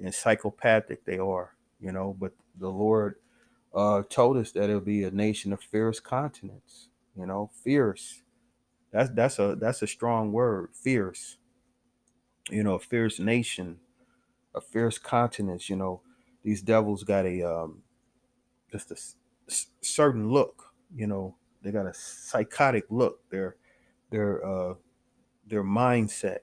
and 0.00 0.14
psychopathic 0.14 1.04
they 1.04 1.18
are, 1.18 1.56
you 1.80 1.92
know. 1.92 2.16
But 2.18 2.34
the 2.58 2.70
Lord 2.70 3.16
uh, 3.74 4.04
told 4.08 4.36
us 4.38 4.52
that 4.52 4.64
it'll 4.70 4.80
be 4.80 5.04
a 5.04 5.10
nation 5.10 5.52
of 5.52 5.60
fierce 5.60 6.00
continents, 6.00 6.88
you 7.18 7.26
know, 7.26 7.50
fierce. 7.64 8.22
That's 8.92 9.10
that's 9.10 9.38
a 9.40 9.56
that's 9.60 9.82
a 9.82 9.88
strong 9.88 10.32
word, 10.32 10.70
fierce. 10.74 11.38
You 12.50 12.62
know, 12.62 12.74
a 12.74 12.80
fierce 12.80 13.18
nation, 13.18 13.78
a 14.54 14.60
fierce 14.60 14.98
continent. 14.98 15.68
You 15.68 15.76
know, 15.76 16.02
these 16.44 16.62
devils 16.62 17.04
got 17.04 17.26
a 17.26 17.42
um, 17.42 17.82
just 18.72 18.90
a 18.92 18.96
certain 19.82 20.30
look, 20.30 20.72
you 20.94 21.06
know, 21.06 21.36
they 21.66 21.72
got 21.72 21.86
a 21.86 21.92
psychotic 21.94 22.84
look. 22.90 23.28
Their 23.28 23.56
their 24.10 24.46
uh, 24.46 24.74
their 25.46 25.64
mindset, 25.64 26.38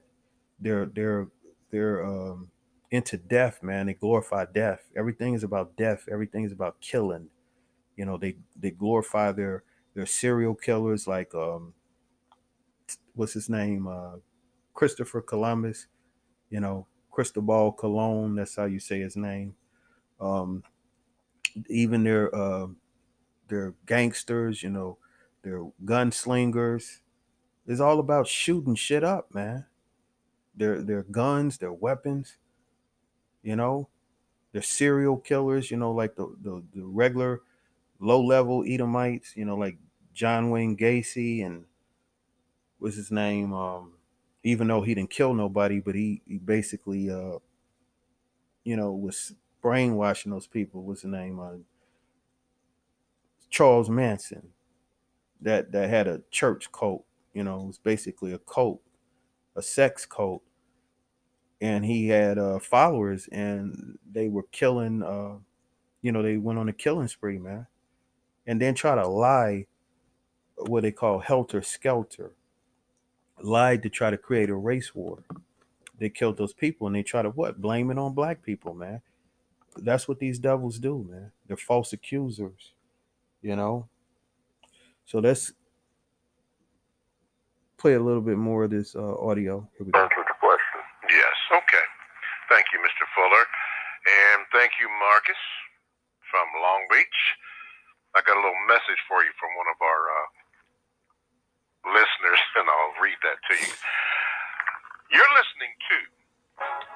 their 0.60 0.86
their 0.86 1.28
their 1.70 2.04
um, 2.04 2.50
into 2.90 3.16
death, 3.16 3.62
man. 3.62 3.86
They 3.86 3.94
glorify 3.94 4.44
death. 4.52 4.90
Everything 4.94 5.32
is 5.32 5.42
about 5.42 5.76
death. 5.76 6.06
Everything 6.12 6.44
is 6.44 6.52
about 6.52 6.78
killing. 6.82 7.30
You 7.96 8.04
know, 8.04 8.18
they 8.18 8.36
they 8.54 8.70
glorify 8.70 9.32
their 9.32 9.64
their 9.94 10.06
serial 10.06 10.54
killers 10.54 11.08
like 11.08 11.34
um 11.34 11.72
what's 13.14 13.32
his 13.32 13.48
name? 13.48 13.86
Uh 13.86 14.16
Christopher 14.74 15.22
Columbus, 15.22 15.86
you 16.50 16.60
know, 16.60 16.86
Cristobal 17.10 17.72
Colon, 17.72 18.34
that's 18.34 18.56
how 18.56 18.66
you 18.66 18.78
say 18.78 19.00
his 19.00 19.16
name. 19.16 19.54
Um 20.20 20.64
even 21.68 22.04
their 22.04 22.34
uh 22.34 22.66
their 23.48 23.74
gangsters, 23.86 24.62
you 24.62 24.70
know, 24.70 24.98
their 25.44 25.70
gunslingers. 25.84 27.00
It's 27.66 27.80
all 27.80 28.00
about 28.00 28.26
shooting 28.26 28.74
shit 28.74 29.04
up, 29.04 29.32
man. 29.32 29.66
Their 30.56 30.82
their 30.82 31.02
guns, 31.02 31.58
their 31.58 31.72
weapons, 31.72 32.38
you 33.42 33.54
know, 33.54 33.88
their 34.52 34.62
serial 34.62 35.18
killers, 35.18 35.70
you 35.70 35.76
know, 35.76 35.92
like 35.92 36.16
the 36.16 36.34
the, 36.40 36.62
the 36.74 36.84
regular 36.84 37.42
low 38.00 38.22
level 38.22 38.64
Edomites, 38.66 39.36
you 39.36 39.44
know, 39.44 39.56
like 39.56 39.78
John 40.14 40.50
Wayne 40.50 40.76
Gacy 40.76 41.44
and 41.44 41.66
what's 42.78 42.96
his 42.96 43.10
name? 43.10 43.52
Um, 43.52 43.94
even 44.42 44.68
though 44.68 44.82
he 44.82 44.94
didn't 44.94 45.10
kill 45.10 45.34
nobody, 45.34 45.80
but 45.80 45.94
he, 45.94 46.22
he 46.26 46.38
basically 46.38 47.10
uh 47.10 47.38
you 48.64 48.76
know 48.76 48.92
was 48.92 49.34
brainwashing 49.60 50.32
those 50.32 50.46
people. 50.46 50.82
What's 50.82 51.02
the 51.02 51.08
name? 51.08 51.38
Uh, 51.38 51.56
Charles 53.50 53.90
Manson 53.90 54.53
that 55.40 55.72
that 55.72 55.90
had 55.90 56.06
a 56.08 56.22
church 56.30 56.72
cult, 56.72 57.04
you 57.34 57.44
know, 57.44 57.62
it 57.62 57.66
was 57.66 57.78
basically 57.78 58.32
a 58.32 58.38
cult, 58.38 58.80
a 59.56 59.62
sex 59.62 60.06
cult. 60.06 60.42
And 61.60 61.84
he 61.84 62.08
had 62.08 62.38
uh 62.38 62.58
followers 62.58 63.28
and 63.32 63.98
they 64.10 64.28
were 64.28 64.44
killing 64.52 65.02
uh 65.02 65.36
you 66.02 66.12
know, 66.12 66.22
they 66.22 66.36
went 66.36 66.58
on 66.58 66.68
a 66.68 66.72
killing 66.72 67.08
spree, 67.08 67.38
man. 67.38 67.66
And 68.46 68.60
then 68.60 68.74
try 68.74 68.94
to 68.94 69.06
lie 69.06 69.66
what 70.56 70.82
they 70.82 70.92
call 70.92 71.20
helter 71.20 71.62
skelter. 71.62 72.32
Lied 73.42 73.82
to 73.82 73.88
try 73.88 74.10
to 74.10 74.18
create 74.18 74.50
a 74.50 74.54
race 74.54 74.94
war. 74.94 75.24
They 75.98 76.10
killed 76.10 76.36
those 76.36 76.52
people 76.52 76.86
and 76.86 76.94
they 76.94 77.02
try 77.02 77.22
to 77.22 77.30
what? 77.30 77.60
Blame 77.60 77.90
it 77.90 77.98
on 77.98 78.14
black 78.14 78.42
people, 78.42 78.74
man. 78.74 79.00
That's 79.76 80.06
what 80.06 80.18
these 80.18 80.38
devils 80.38 80.78
do, 80.78 81.06
man. 81.10 81.32
They're 81.46 81.56
false 81.56 81.92
accusers, 81.92 82.74
you 83.42 83.56
know. 83.56 83.88
So 85.04 85.18
let's 85.18 85.52
play 87.76 87.94
a 87.94 88.00
little 88.00 88.24
bit 88.24 88.38
more 88.40 88.64
of 88.64 88.70
this 88.70 88.96
uh, 88.96 89.14
audio. 89.20 89.68
Here 89.76 89.84
we 89.84 89.92
go. 89.92 90.00
Answer 90.00 90.24
the 90.24 90.38
question. 90.40 90.80
Yes. 91.10 91.36
Okay. 91.52 91.86
Thank 92.48 92.66
you, 92.72 92.80
Mr. 92.80 93.04
Fuller. 93.12 93.44
And 94.04 94.48
thank 94.52 94.72
you, 94.80 94.88
Marcus 95.00 95.40
from 96.32 96.48
Long 96.60 96.82
Beach. 96.88 97.20
I 98.16 98.22
got 98.24 98.36
a 98.36 98.42
little 98.42 98.64
message 98.68 99.00
for 99.04 99.20
you 99.26 99.32
from 99.36 99.52
one 99.58 99.68
of 99.68 99.78
our 99.84 100.02
uh, 100.08 100.26
listeners, 101.92 102.42
and 102.58 102.66
I'll 102.68 102.96
read 103.00 103.18
that 103.20 103.38
to 103.50 103.54
you. 103.60 103.74
You're 105.12 105.32
listening 105.36 105.72
to 105.92 105.96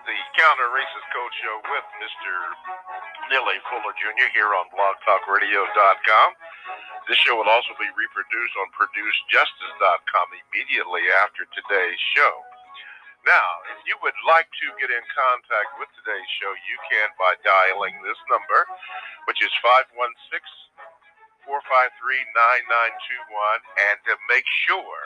the 0.08 0.16
Counter 0.38 0.68
Racist 0.72 1.08
Code 1.12 1.34
Show 1.42 1.56
with 1.68 1.86
Mr. 2.00 2.32
A. 3.36 3.56
Fuller 3.68 3.94
Jr. 4.00 4.28
here 4.32 4.50
on 4.56 4.66
blogtalkradio.com. 4.72 6.28
This 7.08 7.16
show 7.24 7.40
will 7.40 7.48
also 7.48 7.72
be 7.80 7.88
reproduced 7.96 8.56
on 8.60 8.68
producejustice.com 8.76 10.28
immediately 10.44 11.08
after 11.24 11.48
today's 11.56 12.00
show. 12.12 12.34
Now, 13.24 13.48
if 13.72 13.80
you 13.88 13.96
would 14.04 14.16
like 14.28 14.48
to 14.60 14.66
get 14.76 14.92
in 14.92 15.04
contact 15.10 15.80
with 15.80 15.88
today's 15.96 16.30
show, 16.36 16.52
you 16.68 16.76
can 16.88 17.08
by 17.16 17.34
dialing 17.40 17.96
this 18.04 18.20
number, 18.28 18.68
which 19.24 19.40
is 19.40 19.52
516 19.64 20.04
453 21.48 21.56
9921, 22.60 23.88
and 23.88 23.96
to 24.04 24.14
make 24.28 24.44
sure 24.68 25.02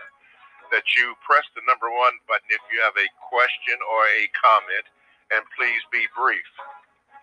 that 0.75 0.85
you 0.98 1.14
press 1.22 1.46
the 1.55 1.62
number 1.70 1.87
one 1.87 2.18
button 2.27 2.51
if 2.51 2.62
you 2.75 2.83
have 2.83 2.98
a 2.98 3.09
question 3.31 3.79
or 3.79 4.03
a 4.11 4.27
comment, 4.35 4.87
and 5.31 5.42
please 5.55 5.83
be 5.94 6.11
brief 6.18 6.46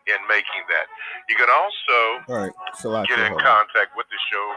in 0.10 0.22
making 0.28 0.64
that. 0.74 0.88
You 1.30 1.36
can 1.38 1.50
also 1.50 1.98
All 2.30 2.38
right, 2.46 2.54
get 3.08 3.20
in 3.22 3.34
contact 3.38 3.94
with 3.96 4.08
the 4.10 4.20
show 4.30 4.48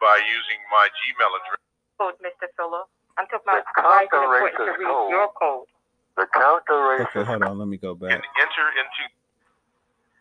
by 0.00 0.16
using 0.24 0.60
my 0.72 0.86
Gmail 0.96 1.32
address. 1.42 1.62
code, 2.00 2.16
Mr. 2.24 2.48
Fuller. 2.56 2.84
I'm 3.18 3.26
talking 3.28 3.46
about 3.50 3.64
The 3.66 3.82
counter 3.82 4.22
important 4.24 4.56
to 4.56 4.74
read 4.78 4.88
code. 4.88 5.10
your 5.10 5.28
code. 5.36 5.68
The 6.16 6.26
counter 6.34 6.78
Okay, 7.06 7.24
hold 7.26 7.42
on. 7.44 7.58
Let 7.58 7.68
me 7.68 7.76
go 7.78 7.94
back. 7.94 8.12
And 8.14 8.22
back. 8.22 8.42
enter 8.42 8.66
into 8.78 9.02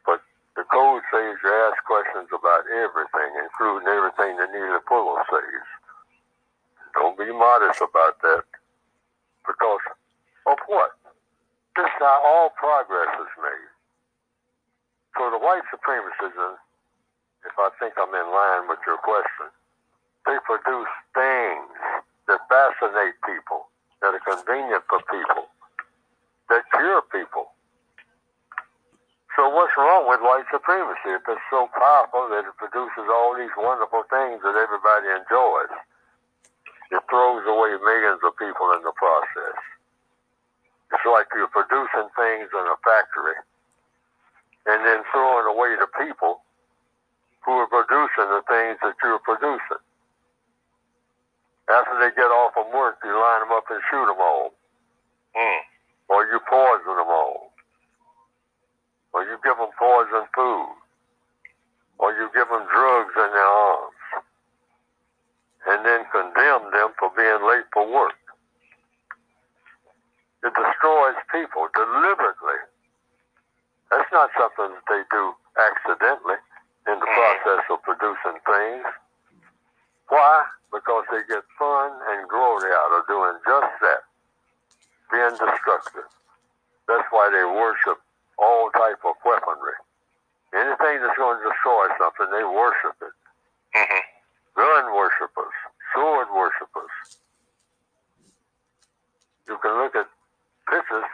but 0.05 0.19
the 0.57 0.65
code 0.73 1.03
says 1.13 1.37
you 1.43 1.51
ask 1.69 1.77
questions 1.85 2.29
about 2.33 2.65
everything, 2.69 3.31
including 3.37 3.87
everything 3.89 4.37
that 4.41 4.49
Neely 4.53 4.81
Fuller 4.89 5.21
says. 5.29 5.65
Don't 6.97 7.17
be 7.17 7.29
modest 7.31 7.81
about 7.81 8.17
that, 8.25 8.45
because 9.45 9.85
of 10.49 10.57
what? 10.65 10.91
This 11.77 11.85
is 11.85 11.99
how 12.01 12.21
all 12.25 12.49
progress 12.57 13.13
is 13.21 13.29
made. 13.37 13.69
So 15.15 15.31
the 15.31 15.39
white 15.39 15.63
supremacists, 15.71 16.59
if 17.45 17.55
I 17.55 17.69
think 17.79 17.95
I'm 17.95 18.11
in 18.11 18.27
line 18.27 18.67
with 18.67 18.83
your 18.83 18.99
question, 18.99 19.47
they 20.27 20.35
produce 20.43 20.91
things 21.15 21.71
that 22.27 22.43
fascinate 22.51 23.15
people, 23.23 23.71
that 24.03 24.11
are 24.11 24.25
convenient 24.27 24.83
for 24.91 24.99
people, 25.07 25.47
that 26.51 26.67
cure 26.75 27.01
people. 27.07 27.55
So 29.37 29.47
what's 29.53 29.71
wrong 29.77 30.09
with 30.09 30.19
white 30.19 30.49
supremacy 30.51 31.13
if 31.13 31.23
it's 31.29 31.47
so 31.53 31.69
powerful 31.71 32.27
that 32.33 32.43
it 32.43 32.57
produces 32.57 33.05
all 33.07 33.37
these 33.37 33.53
wonderful 33.55 34.03
things 34.09 34.41
that 34.41 34.57
everybody 34.57 35.07
enjoys? 35.13 35.71
It 36.91 37.03
throws 37.07 37.45
away 37.45 37.77
millions 37.79 38.19
of 38.25 38.33
people 38.35 38.73
in 38.73 38.81
the 38.81 38.95
process. 38.97 39.57
It's 40.91 41.05
like 41.05 41.27
you're 41.35 41.51
producing 41.53 42.09
things 42.17 42.49
in 42.49 42.65
a 42.65 42.77
factory 42.81 43.37
and 44.67 44.85
then 44.85 45.03
throwing 45.11 45.47
away 45.47 45.75
the 45.79 45.87
people 45.99 46.41
who 47.45 47.51
are 47.51 47.67
producing 47.67 48.27
the 48.27 48.43
things 48.47 48.77
that 48.83 48.95
you're 49.03 49.19
producing. 49.19 49.79
After 51.71 51.99
they 51.99 52.15
get 52.15 52.27
off 52.31 52.53
from 52.53 52.71
work, 52.71 52.99
you 53.03 53.11
line 53.11 53.41
them 53.47 53.51
up 53.51 53.63
and 53.69 53.81
shoot 53.91 54.05
them 54.07 54.19
all, 54.19 54.53
mm, 55.35 55.59
or 56.09 56.25
you 56.27 56.39
poison 56.49 56.95
them 56.95 57.07
all, 57.07 57.51
or 59.13 59.23
you 59.23 59.37
give 59.43 59.57
them 59.57 59.71
poison 59.79 60.27
food, 60.35 60.75
or 61.99 62.13
you 62.13 62.29
give 62.33 62.47
them 62.47 62.67
drugs 62.71 63.13
in 63.15 63.29
their 63.31 63.51
arms, 63.51 63.95
and 65.67 65.85
then 65.85 66.05
condemn 66.11 66.71
them 66.71 66.91
for 66.99 67.11
being 67.15 67.43
late 67.47 67.67
for 67.73 67.87
work. 67.87 68.15
It 70.43 70.53
destroys 70.55 71.15
people 71.31 71.67
deliberately. 71.75 72.59
That's 73.91 74.11
not 74.11 74.31
something 74.39 74.75
that 74.75 74.87
they 74.87 75.03
do 75.11 75.33
accidentally 75.59 76.39
in 76.87 76.99
the 76.99 77.07
process 77.07 77.63
of 77.71 77.83
producing 77.83 78.39
things. 78.47 78.85
Why? 80.07 80.45
Because 80.71 81.03
they 81.11 81.23
get 81.27 81.43
fun 81.59 81.91
and 82.11 82.29
glory 82.29 82.71
out 82.71 82.95
of 82.99 83.07
doing 83.07 83.35
just 83.43 83.73
that, 83.81 84.03
That's 86.87 87.07
why 87.11 87.29
they 87.31 87.43
worship 87.43 87.99
all 88.39 88.71
type 88.71 89.03
of 89.03 89.15
weaponry. 89.25 89.77
Anything 90.55 91.03
that's 91.03 91.17
going 91.19 91.37
to 91.37 91.45
destroy 91.51 91.85
something, 91.99 92.27
they 92.31 92.43
worship 92.47 92.95
it. 93.03 93.15
hmm 93.75 94.03
Gun 94.55 94.95
worshippers, 94.95 95.53
sword 95.93 96.27
worshippers. 96.33 96.93
You 99.47 99.57
can 99.61 99.77
look 99.77 99.93
at 99.95 100.09
pictures 100.65 101.05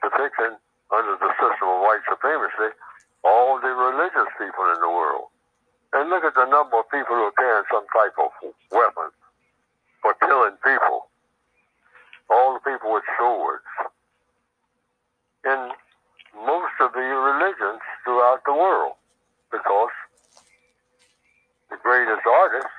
depicting 0.00 0.56
under 0.88 1.14
the 1.20 1.30
system 1.36 1.68
of 1.68 1.84
white 1.84 2.00
supremacy 2.08 2.72
all 3.24 3.60
the 3.60 3.68
religious 3.68 4.30
people 4.38 4.64
in 4.74 4.80
the 4.80 4.88
world. 4.88 5.28
And 5.92 6.10
look 6.10 6.24
at 6.24 6.34
the 6.34 6.44
number 6.44 6.78
of 6.78 6.90
people 6.90 7.16
who 7.16 7.32
are 7.32 7.38
carrying 7.38 7.64
some 7.72 7.86
type 7.92 8.14
of 8.20 8.30
weapon 8.70 9.08
for 10.02 10.14
killing 10.20 10.56
people. 10.62 11.08
All 12.28 12.54
the 12.54 12.60
people 12.60 12.92
with 12.92 13.04
swords. 13.18 13.64
In 15.44 15.72
most 16.44 16.76
of 16.80 16.92
the 16.92 17.00
religions 17.00 17.80
throughout 18.04 18.44
the 18.44 18.52
world. 18.52 18.94
Because 19.50 19.96
the 21.70 21.80
greatest 21.82 22.26
artists, 22.26 22.76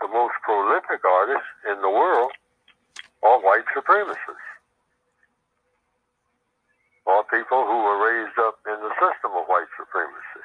the 0.00 0.06
most 0.06 0.34
prolific 0.44 1.02
artists 1.02 1.50
in 1.66 1.82
the 1.82 1.90
world, 1.90 2.30
are 3.24 3.42
white 3.42 3.66
supremacists. 3.74 4.46
Are 7.06 7.24
people 7.24 7.66
who 7.66 7.82
were 7.82 7.98
raised 7.98 8.38
up 8.38 8.58
in 8.66 8.78
the 8.78 8.92
system 8.94 9.32
of 9.34 9.46
white 9.46 9.66
supremacy. 9.76 10.42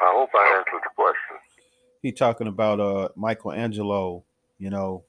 I 0.00 0.10
hope 0.14 0.30
I 0.34 0.58
answered 0.58 0.82
the 0.82 0.94
question. 0.94 1.36
He 2.02 2.07
talking 2.18 2.48
about 2.48 2.80
uh 2.80 3.10
Michelangelo, 3.16 4.24
you 4.58 4.70
know, 4.70 5.04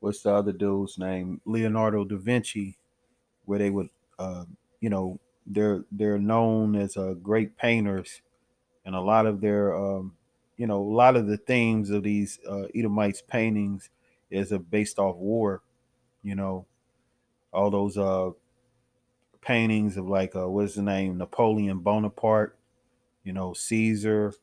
what's 0.00 0.22
the 0.22 0.32
other 0.32 0.52
dude's 0.52 0.98
name? 0.98 1.40
Leonardo 1.46 2.04
da 2.04 2.16
Vinci. 2.16 2.78
where 3.46 3.58
they 3.58 3.70
would, 3.70 3.88
uh, 4.18 4.44
you 4.80 4.90
know, 4.90 5.18
they're 5.46 5.84
they're 5.92 6.18
known 6.18 6.76
as 6.76 6.96
uh, 6.96 7.14
great 7.14 7.56
painters, 7.56 8.22
and 8.84 8.94
a 8.94 9.00
lot 9.00 9.26
of 9.26 9.40
their, 9.40 9.76
um, 9.76 10.16
you 10.56 10.66
know, 10.66 10.82
a 10.82 10.94
lot 10.94 11.16
of 11.16 11.26
the 11.28 11.36
themes 11.38 11.90
of 11.90 12.02
these 12.04 12.38
uh, 12.48 12.66
Edomites 12.74 13.22
paintings 13.22 13.90
is 14.30 14.52
uh, 14.52 14.58
based 14.58 14.98
off 14.98 15.16
war. 15.16 15.62
You 16.22 16.36
know, 16.36 16.66
all 17.52 17.70
those 17.70 17.98
uh, 17.98 18.30
paintings 19.40 19.96
of 19.96 20.08
like 20.08 20.34
uh, 20.36 20.48
what's 20.48 20.74
the 20.74 20.82
name, 20.82 21.18
Napoleon 21.18 21.78
Bonaparte, 21.78 22.58
you 23.24 23.32
know, 23.32 23.52
Caesar, 23.54 24.34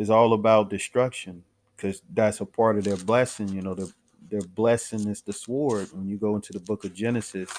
is 0.00 0.08
all 0.08 0.32
about 0.32 0.70
destruction 0.70 1.44
because 1.76 2.00
that's 2.14 2.40
a 2.40 2.46
part 2.46 2.78
of 2.78 2.84
their 2.84 2.96
blessing. 2.96 3.50
You 3.50 3.60
know, 3.60 3.74
their 3.74 3.88
their 4.30 4.40
blessing 4.40 5.06
is 5.06 5.20
the 5.20 5.32
sword. 5.34 5.88
When 5.92 6.08
you 6.08 6.16
go 6.16 6.34
into 6.36 6.54
the 6.54 6.60
book 6.60 6.84
of 6.84 6.94
Genesis, 6.94 7.50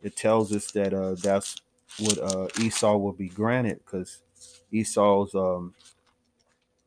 it 0.00 0.14
tells 0.14 0.54
us 0.54 0.70
that 0.72 0.94
uh, 0.94 1.16
that's 1.16 1.56
what 1.98 2.18
uh, 2.18 2.46
Esau 2.60 2.96
will 2.96 3.12
be 3.12 3.28
granted 3.28 3.80
because 3.84 4.22
Esau's 4.70 5.34
um, 5.34 5.74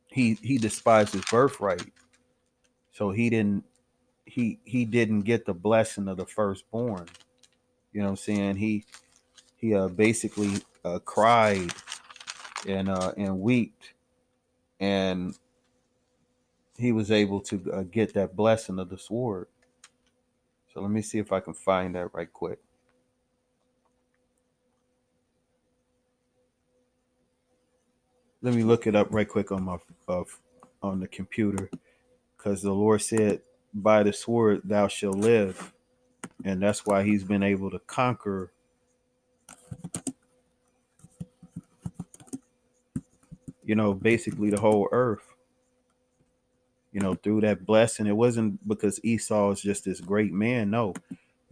he 0.07 0.39
he 0.41 0.57
despised 0.57 1.13
his 1.13 1.25
birthright, 1.25 1.91
so 2.93 3.11
he 3.11 3.29
didn't 3.29 3.65
he 4.25 4.59
he 4.63 4.85
didn't 4.85 5.21
get 5.21 5.45
the 5.45 5.53
blessing 5.53 6.07
of 6.07 6.15
the 6.15 6.25
firstborn. 6.25 7.07
You 7.91 7.99
know 7.99 8.05
what 8.05 8.11
I'm 8.11 8.17
saying? 8.17 8.55
He 8.55 8.85
he 9.57 9.75
uh, 9.75 9.89
basically 9.89 10.61
uh, 10.85 10.99
cried 10.99 11.73
and 12.65 12.87
uh, 12.87 13.11
and 13.17 13.41
wept, 13.41 13.92
and 14.79 15.35
he 16.77 16.91
was 16.91 17.11
able 17.11 17.41
to 17.41 17.71
uh, 17.73 17.83
get 17.83 18.13
that 18.15 18.35
blessing 18.35 18.79
of 18.79 18.89
the 18.89 18.97
sword. 18.99 19.47
So 20.73 20.81
let 20.81 20.91
me 20.91 21.01
see 21.01 21.19
if 21.19 21.31
I 21.33 21.41
can 21.41 21.53
find 21.55 21.95
that 21.95 22.13
right 22.13 22.31
quick. 22.31 22.59
Let 28.41 28.55
me 28.55 28.63
look 28.63 28.87
it 28.87 28.95
up 28.95 29.09
right 29.11 29.27
quick 29.27 29.51
on 29.51 29.63
my 29.63 29.77
uh, 30.07 30.23
on 30.83 30.99
the 31.01 31.07
computer, 31.07 31.69
because 32.37 32.61
the 32.61 32.73
Lord 32.73 33.01
said, 33.01 33.41
"By 33.73 34.03
the 34.03 34.13
sword 34.13 34.61
thou 34.65 34.87
shalt 34.89 35.17
live," 35.17 35.73
and 36.45 36.61
that's 36.61 36.85
why 36.85 37.03
He's 37.03 37.23
been 37.25 37.43
able 37.43 37.71
to 37.71 37.79
conquer. 37.79 38.53
You 43.65 43.75
know, 43.75 43.93
basically 43.93 44.49
the 44.49 44.61
whole 44.61 44.89
earth 44.91 45.27
you 46.93 47.01
know, 47.01 47.15
through 47.15 47.41
that 47.43 47.65
blessing. 47.67 48.07
It 48.07 48.17
wasn't 48.17 48.67
because 48.67 48.99
Esau 49.03 49.51
is 49.51 49.61
just 49.61 49.85
this 49.85 50.01
great 50.01 50.33
man. 50.33 50.71
No, 50.71 50.95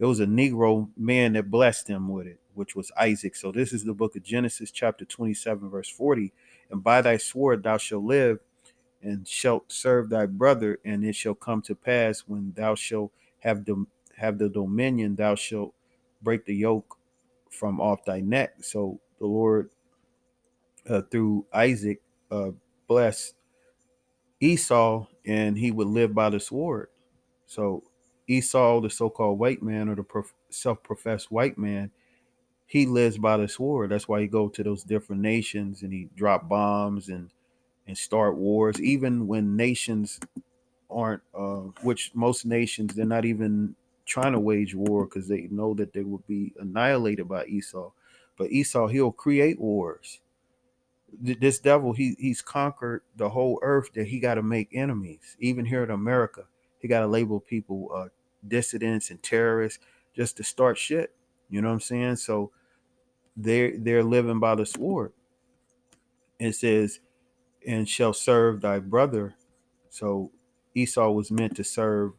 it 0.00 0.06
was 0.06 0.20
a 0.20 0.26
Negro 0.26 0.88
man 0.96 1.34
that 1.34 1.50
blessed 1.50 1.88
him 1.88 2.08
with 2.08 2.26
it, 2.26 2.40
which 2.54 2.76
was 2.76 2.92
Isaac. 2.98 3.36
So 3.36 3.52
this 3.52 3.72
is 3.72 3.84
the 3.84 3.94
book 3.94 4.16
of 4.16 4.24
Genesis, 4.24 4.70
chapter 4.70 5.04
27, 5.04 5.70
verse 5.70 5.90
40. 5.90 6.32
And 6.70 6.84
by 6.84 7.02
thy 7.02 7.18
sword 7.18 7.64
thou 7.64 7.78
shalt 7.78 8.04
live, 8.04 8.40
and 9.02 9.28
shalt 9.28 9.72
serve 9.72 10.10
thy 10.10 10.26
brother, 10.26 10.78
and 10.84 11.04
it 11.04 11.16
shall 11.16 11.34
come 11.34 11.62
to 11.62 11.74
pass 11.74 12.20
when 12.20 12.52
thou 12.56 12.74
shalt 12.76 13.12
have 13.40 13.64
the 13.64 13.86
have 14.16 14.38
the 14.38 14.48
dominion, 14.48 15.16
thou 15.16 15.34
shalt 15.34 15.74
break 16.22 16.46
the 16.46 16.54
yoke 16.54 16.96
from 17.50 17.80
off 17.80 18.04
thy 18.04 18.20
neck. 18.20 18.54
So 18.62 19.00
the 19.20 19.26
Lord, 19.26 19.70
uh, 20.88 21.02
through 21.02 21.46
Isaac, 21.52 22.02
uh, 22.30 22.52
blessed 22.88 23.34
Esau 24.40 25.06
and 25.26 25.58
he 25.58 25.72
would 25.72 25.88
live 25.88 26.14
by 26.14 26.30
the 26.30 26.40
sword. 26.40 26.88
So 27.46 27.84
Esau, 28.28 28.80
the 28.82 28.90
so-called 28.90 29.40
white 29.40 29.62
man 29.62 29.88
or 29.90 29.96
the 29.96 30.04
prof- 30.04 30.34
self-professed 30.50 31.32
white 31.32 31.58
man, 31.58 31.92
he 32.66 32.86
lives 32.86 33.18
by 33.18 33.38
the 33.38 33.48
sword. 33.48 33.90
That's 33.90 34.08
why 34.08 34.22
he 34.22 34.28
go 34.28 34.48
to 34.50 34.64
those 34.64 34.84
different 34.84 35.22
nations 35.22 35.82
and 35.82 35.92
he 35.92 36.08
drop 36.16 36.48
bombs 36.48 37.08
and 37.10 37.30
and 37.88 37.98
start 37.98 38.36
wars, 38.36 38.80
even 38.80 39.26
when 39.28 39.56
nations 39.56 40.20
aren't, 40.90 41.22
uh, 41.34 41.62
which 41.82 42.12
most 42.14 42.46
nations 42.46 42.94
they're 42.94 43.06
not 43.06 43.26
even 43.26 43.76
trying 44.06 44.32
to 44.34 44.40
wage 44.40 44.74
war 44.74 45.06
because 45.06 45.28
they 45.28 45.48
know 45.52 45.74
that 45.74 45.92
they 45.94 46.04
will 46.04 46.24
be 46.28 46.54
annihilated 46.60 47.28
by 47.28 47.44
Esau. 47.46 47.92
But 48.38 48.52
Esau, 48.52 48.88
he'll 48.88 49.12
create 49.12 49.60
wars 49.60 50.20
this 51.40 51.58
devil 51.60 51.92
he 51.92 52.16
he's 52.18 52.42
conquered 52.42 53.02
the 53.16 53.30
whole 53.30 53.58
earth 53.62 53.92
that 53.94 54.08
he 54.08 54.20
got 54.20 54.34
to 54.34 54.42
make 54.42 54.70
enemies. 54.74 55.36
Even 55.40 55.64
here 55.66 55.84
in 55.84 55.90
america 55.90 56.44
he 56.80 56.88
got 56.88 57.00
to 57.00 57.06
label 57.06 57.40
people 57.40 57.90
uh 57.94 58.08
dissidents 58.46 59.10
and 59.10 59.22
terrorists 59.22 59.80
just 60.16 60.36
to 60.38 60.44
start 60.44 60.78
shit. 60.78 61.14
You 61.50 61.62
know 61.62 61.68
what 61.68 61.74
i'm 61.74 61.80
saying? 61.80 62.16
So 62.16 62.52
they're 63.36 63.78
they're 63.78 64.04
living 64.04 64.40
by 64.40 64.54
the 64.56 64.66
sword. 64.66 65.12
It 66.38 66.54
says 66.54 67.00
and 67.66 67.88
shall 67.88 68.12
serve 68.14 68.60
thy 68.62 68.80
brother. 68.80 69.34
So 69.90 70.32
esau 70.74 71.10
was 71.10 71.30
meant 71.30 71.56
to 71.56 71.64
serve 71.64 72.12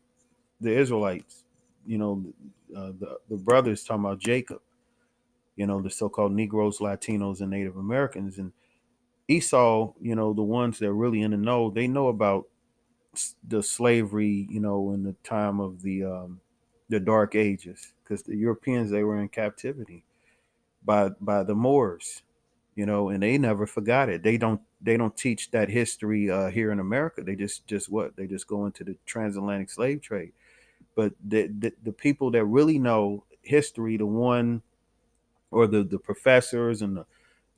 the 0.62 0.78
israelites. 0.78 1.44
You 1.86 1.98
know 2.00 2.26
uh, 2.76 2.94
the, 3.00 3.18
the 3.30 3.38
brothers 3.38 3.84
talking 3.84 4.06
about 4.06 4.20
jacob. 4.20 4.62
You 5.56 5.68
know 5.68 5.82
the 5.82 5.90
so-called 5.92 6.34
negroes 6.34 6.80
latinos 6.80 7.42
and 7.42 7.52
native 7.52 7.78
americans. 7.78 8.38
And 8.40 8.54
Esau, 9.28 9.94
you 10.02 10.16
know, 10.16 10.34
the 10.34 10.44
ones 10.44 10.80
that 10.80 10.94
really 10.94 11.22
in 11.22 11.32
the 11.32 11.38
know, 11.38 11.70
they 11.70 11.88
know 11.88 12.08
about 12.10 12.48
the 13.48 13.64
slavery, 13.64 14.48
you 14.50 14.60
know, 14.60 14.92
in 14.92 15.04
the 15.04 15.16
time 15.24 15.60
of 15.60 15.82
the 15.82 16.04
um, 16.04 16.42
the 16.90 17.00
Dark 17.00 17.36
Ages, 17.36 17.94
because 18.04 18.24
the 18.24 18.36
Europeans 18.36 18.92
they 18.92 19.04
were 19.04 19.20
in 19.20 19.30
captivity 19.30 20.04
by 20.84 21.10
by 21.22 21.44
the 21.44 21.56
Moors, 21.56 22.24
you 22.76 22.86
know, 22.86 23.10
and 23.10 23.24
they 23.24 23.38
never 23.38 23.66
forgot 23.68 24.10
it. 24.10 24.24
They 24.24 24.38
don't 24.38 24.62
they 24.82 24.98
don't 24.98 25.16
teach 25.16 25.52
that 25.52 25.70
history 25.70 26.30
uh, 26.30 26.50
here 26.50 26.72
in 26.72 26.80
America. 26.80 27.24
They 27.24 27.36
just 27.36 27.68
just 27.68 27.90
what 27.90 28.16
they 28.16 28.28
just 28.28 28.48
go 28.48 28.66
into 28.66 28.84
the 28.84 28.98
transatlantic 29.06 29.70
slave 29.70 30.02
trade. 30.02 30.34
But 30.96 31.14
the, 31.24 31.48
the 31.48 31.74
the 31.84 31.94
people 31.94 32.32
that 32.32 32.46
really 32.46 32.80
know 32.80 33.24
history, 33.44 33.98
the 33.98 34.06
one 34.06 34.62
or 35.52 35.68
the 35.68 35.84
the 35.84 36.00
professors 36.00 36.82
and 36.82 36.98
the 36.98 37.06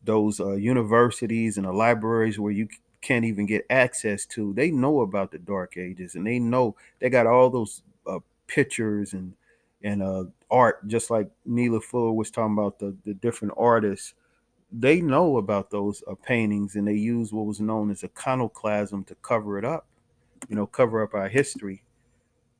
those 0.06 0.40
uh, 0.40 0.54
universities 0.54 1.58
and 1.58 1.66
the 1.66 1.72
libraries 1.72 2.40
where 2.40 2.52
you 2.52 2.68
can't 3.02 3.26
even 3.26 3.46
get 3.46 3.66
access 3.70 4.26
to 4.26 4.54
they 4.54 4.72
know 4.72 5.02
about 5.02 5.32
the 5.32 5.38
dark 5.38 5.78
ages 5.78 6.16
and 6.16 6.26
they 6.26 6.40
know 6.40 6.76
they 7.00 7.10
got 7.10 7.28
all 7.28 7.50
those 7.50 7.84
uh, 8.08 8.20
pictures 8.48 9.14
and 9.14 9.34
and 9.84 10.02
uh, 10.02 10.24
art 10.50 10.88
just 10.88 11.12
like 11.12 11.30
Neely 11.46 11.80
Fuller 11.80 12.12
was 12.12 12.32
talking 12.32 12.54
about 12.54 12.80
the, 12.80 12.96
the 13.06 13.14
different 13.14 13.54
artists. 13.58 14.16
They 14.72 15.00
know 15.00 15.38
about 15.38 15.70
those 15.70 16.04
uh, 16.10 16.16
paintings 16.16 16.76
and 16.76 16.88
they 16.88 16.96
use 16.96 17.32
what 17.32 17.46
was 17.46 17.60
known 17.60 17.92
as 17.92 18.04
iconoclasm 18.04 19.04
to 19.04 19.16
cover 19.16 19.60
it 19.60 19.66
up 19.66 19.86
you 20.50 20.56
know 20.56 20.66
cover 20.66 21.04
up 21.04 21.14
our 21.14 21.30
history. 21.30 21.84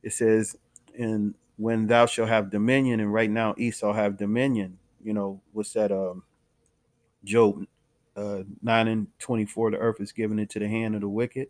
It 0.04 0.14
says 0.14 0.58
and 0.98 1.34
when 1.58 1.88
thou 1.88 2.06
shalt 2.06 2.30
have 2.30 2.50
dominion 2.50 3.00
and 3.00 3.14
right 3.14 3.30
now 3.30 3.56
esau 3.58 3.94
have 3.94 4.18
dominion 4.18 4.78
you 5.04 5.14
know 5.14 5.42
what's 5.54 5.74
that 5.74 5.92
um 5.92 6.24
Job 7.26 7.66
uh, 8.16 8.44
9 8.62 8.88
and 8.88 9.08
24, 9.20 9.72
the 9.72 9.78
earth 9.78 10.00
is 10.00 10.12
given 10.12 10.40
into 10.40 10.60
the 10.60 10.68
hand 10.68 10.96
of 10.96 11.02
the 11.02 11.10
wicked. 11.10 11.50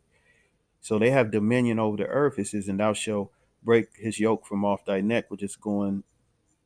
So 0.82 1.00
they 1.00 1.12
have 1.12 1.32
dominion 1.32 1.80
over 1.80 1.98
the 1.98 2.08
earth. 2.08 2.40
It 2.40 2.48
says, 2.48 2.68
and 2.68 2.80
thou 2.80 2.94
shalt 2.94 3.32
break 3.64 3.90
his 3.96 4.20
yoke 4.20 4.46
from 4.46 4.64
off 4.66 4.86
thy 4.86 5.02
neck, 5.02 5.26
which 5.30 5.44
is 5.44 5.56
going 5.56 6.04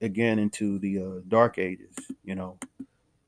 again 0.02 0.40
into 0.40 0.80
the 0.80 1.00
uh, 1.00 1.22
dark 1.28 1.58
ages, 1.58 1.96
you 2.24 2.36
know, 2.36 2.58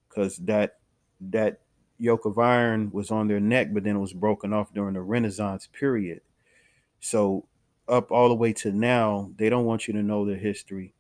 because 0.08 0.38
that 0.38 0.78
that 1.20 1.60
yoke 1.98 2.26
of 2.26 2.39
iron 2.39 2.89
was 2.91 3.12
on 3.12 3.28
their 3.28 3.39
neck, 3.39 3.70
but 3.74 3.84
then 3.84 3.96
it 3.96 4.00
was 4.00 4.13
broken 4.13 4.54
off 4.54 4.74
during 4.74 4.96
the 4.96 5.02
Renaissance 5.02 5.67
period. 5.72 6.22
So 7.00 7.46
up 7.88 8.12
all 8.12 8.30
the 8.30 8.36
way 8.36 8.54
to 8.54 8.72
now, 8.72 9.32
they 9.38 9.50
don't 9.50 9.65
want 9.65 9.88
you 9.88 9.94
to 9.94 10.04
know 10.04 10.26
the 10.26 10.36
history 10.36 10.94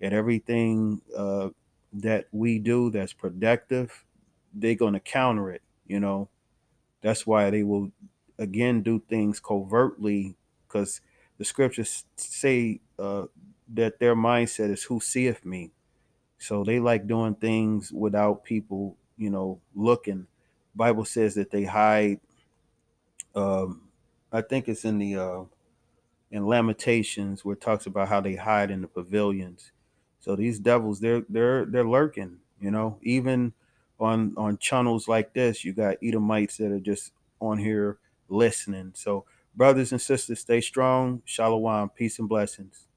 and 0.00 0.12
everything 0.12 1.00
uh, 1.16 1.50
that 1.92 2.26
we 2.32 2.58
do 2.58 2.90
that's 2.90 3.12
productive 3.12 4.04
they're 4.54 4.74
going 4.74 4.94
to 4.94 5.00
counter 5.00 5.50
it 5.50 5.62
you 5.86 5.98
know? 5.98 6.28
That's 7.02 7.26
why 7.26 7.50
they 7.50 7.62
will 7.64 7.90
again 8.38 8.82
do 8.82 9.02
things 9.08 9.40
covertly 9.40 10.36
because 10.66 11.00
the 11.38 11.44
scriptures 11.44 12.04
say 12.16 12.80
uh, 12.98 13.24
that 13.74 13.98
their 13.98 14.16
mindset 14.16 14.70
is 14.70 14.84
who 14.84 15.00
seeth 15.00 15.44
me. 15.44 15.70
So 16.38 16.64
they 16.64 16.78
like 16.80 17.06
doing 17.06 17.34
things 17.34 17.92
without 17.92 18.44
people 18.44 18.96
you 19.16 19.30
know 19.30 19.60
looking. 19.74 20.26
Bible 20.74 21.04
says 21.04 21.34
that 21.34 21.50
they 21.50 21.64
hide 21.64 22.20
um 23.34 23.82
i 24.32 24.40
think 24.40 24.68
it's 24.68 24.84
in 24.84 24.98
the 24.98 25.14
uh 25.16 25.42
in 26.30 26.46
lamentations 26.46 27.44
where 27.44 27.54
it 27.54 27.60
talks 27.60 27.86
about 27.86 28.08
how 28.08 28.20
they 28.20 28.34
hide 28.36 28.70
in 28.70 28.80
the 28.82 28.88
pavilions. 28.88 29.72
So 30.20 30.36
these 30.36 30.58
devils 30.58 31.00
they're 31.00 31.22
they're 31.28 31.64
they're 31.66 31.88
lurking 31.88 32.38
you 32.60 32.70
know? 32.70 32.98
Even 33.02 33.52
on 34.00 34.34
on 34.36 34.58
channels 34.58 35.08
like 35.08 35.34
this, 35.34 35.64
you 35.64 35.72
got 35.72 35.96
Edomites 36.02 36.58
that 36.58 36.72
are 36.72 36.80
just 36.80 37.12
on 37.40 37.58
here 37.58 37.98
listening. 38.28 38.92
So, 38.96 39.24
brothers 39.56 39.92
and 39.92 40.00
sisters, 40.02 40.40
stay 40.40 40.60
strong. 40.60 41.22
Shalom, 41.24 41.90
peace 41.90 42.18
and 42.18 42.28
blessings. 42.28 42.87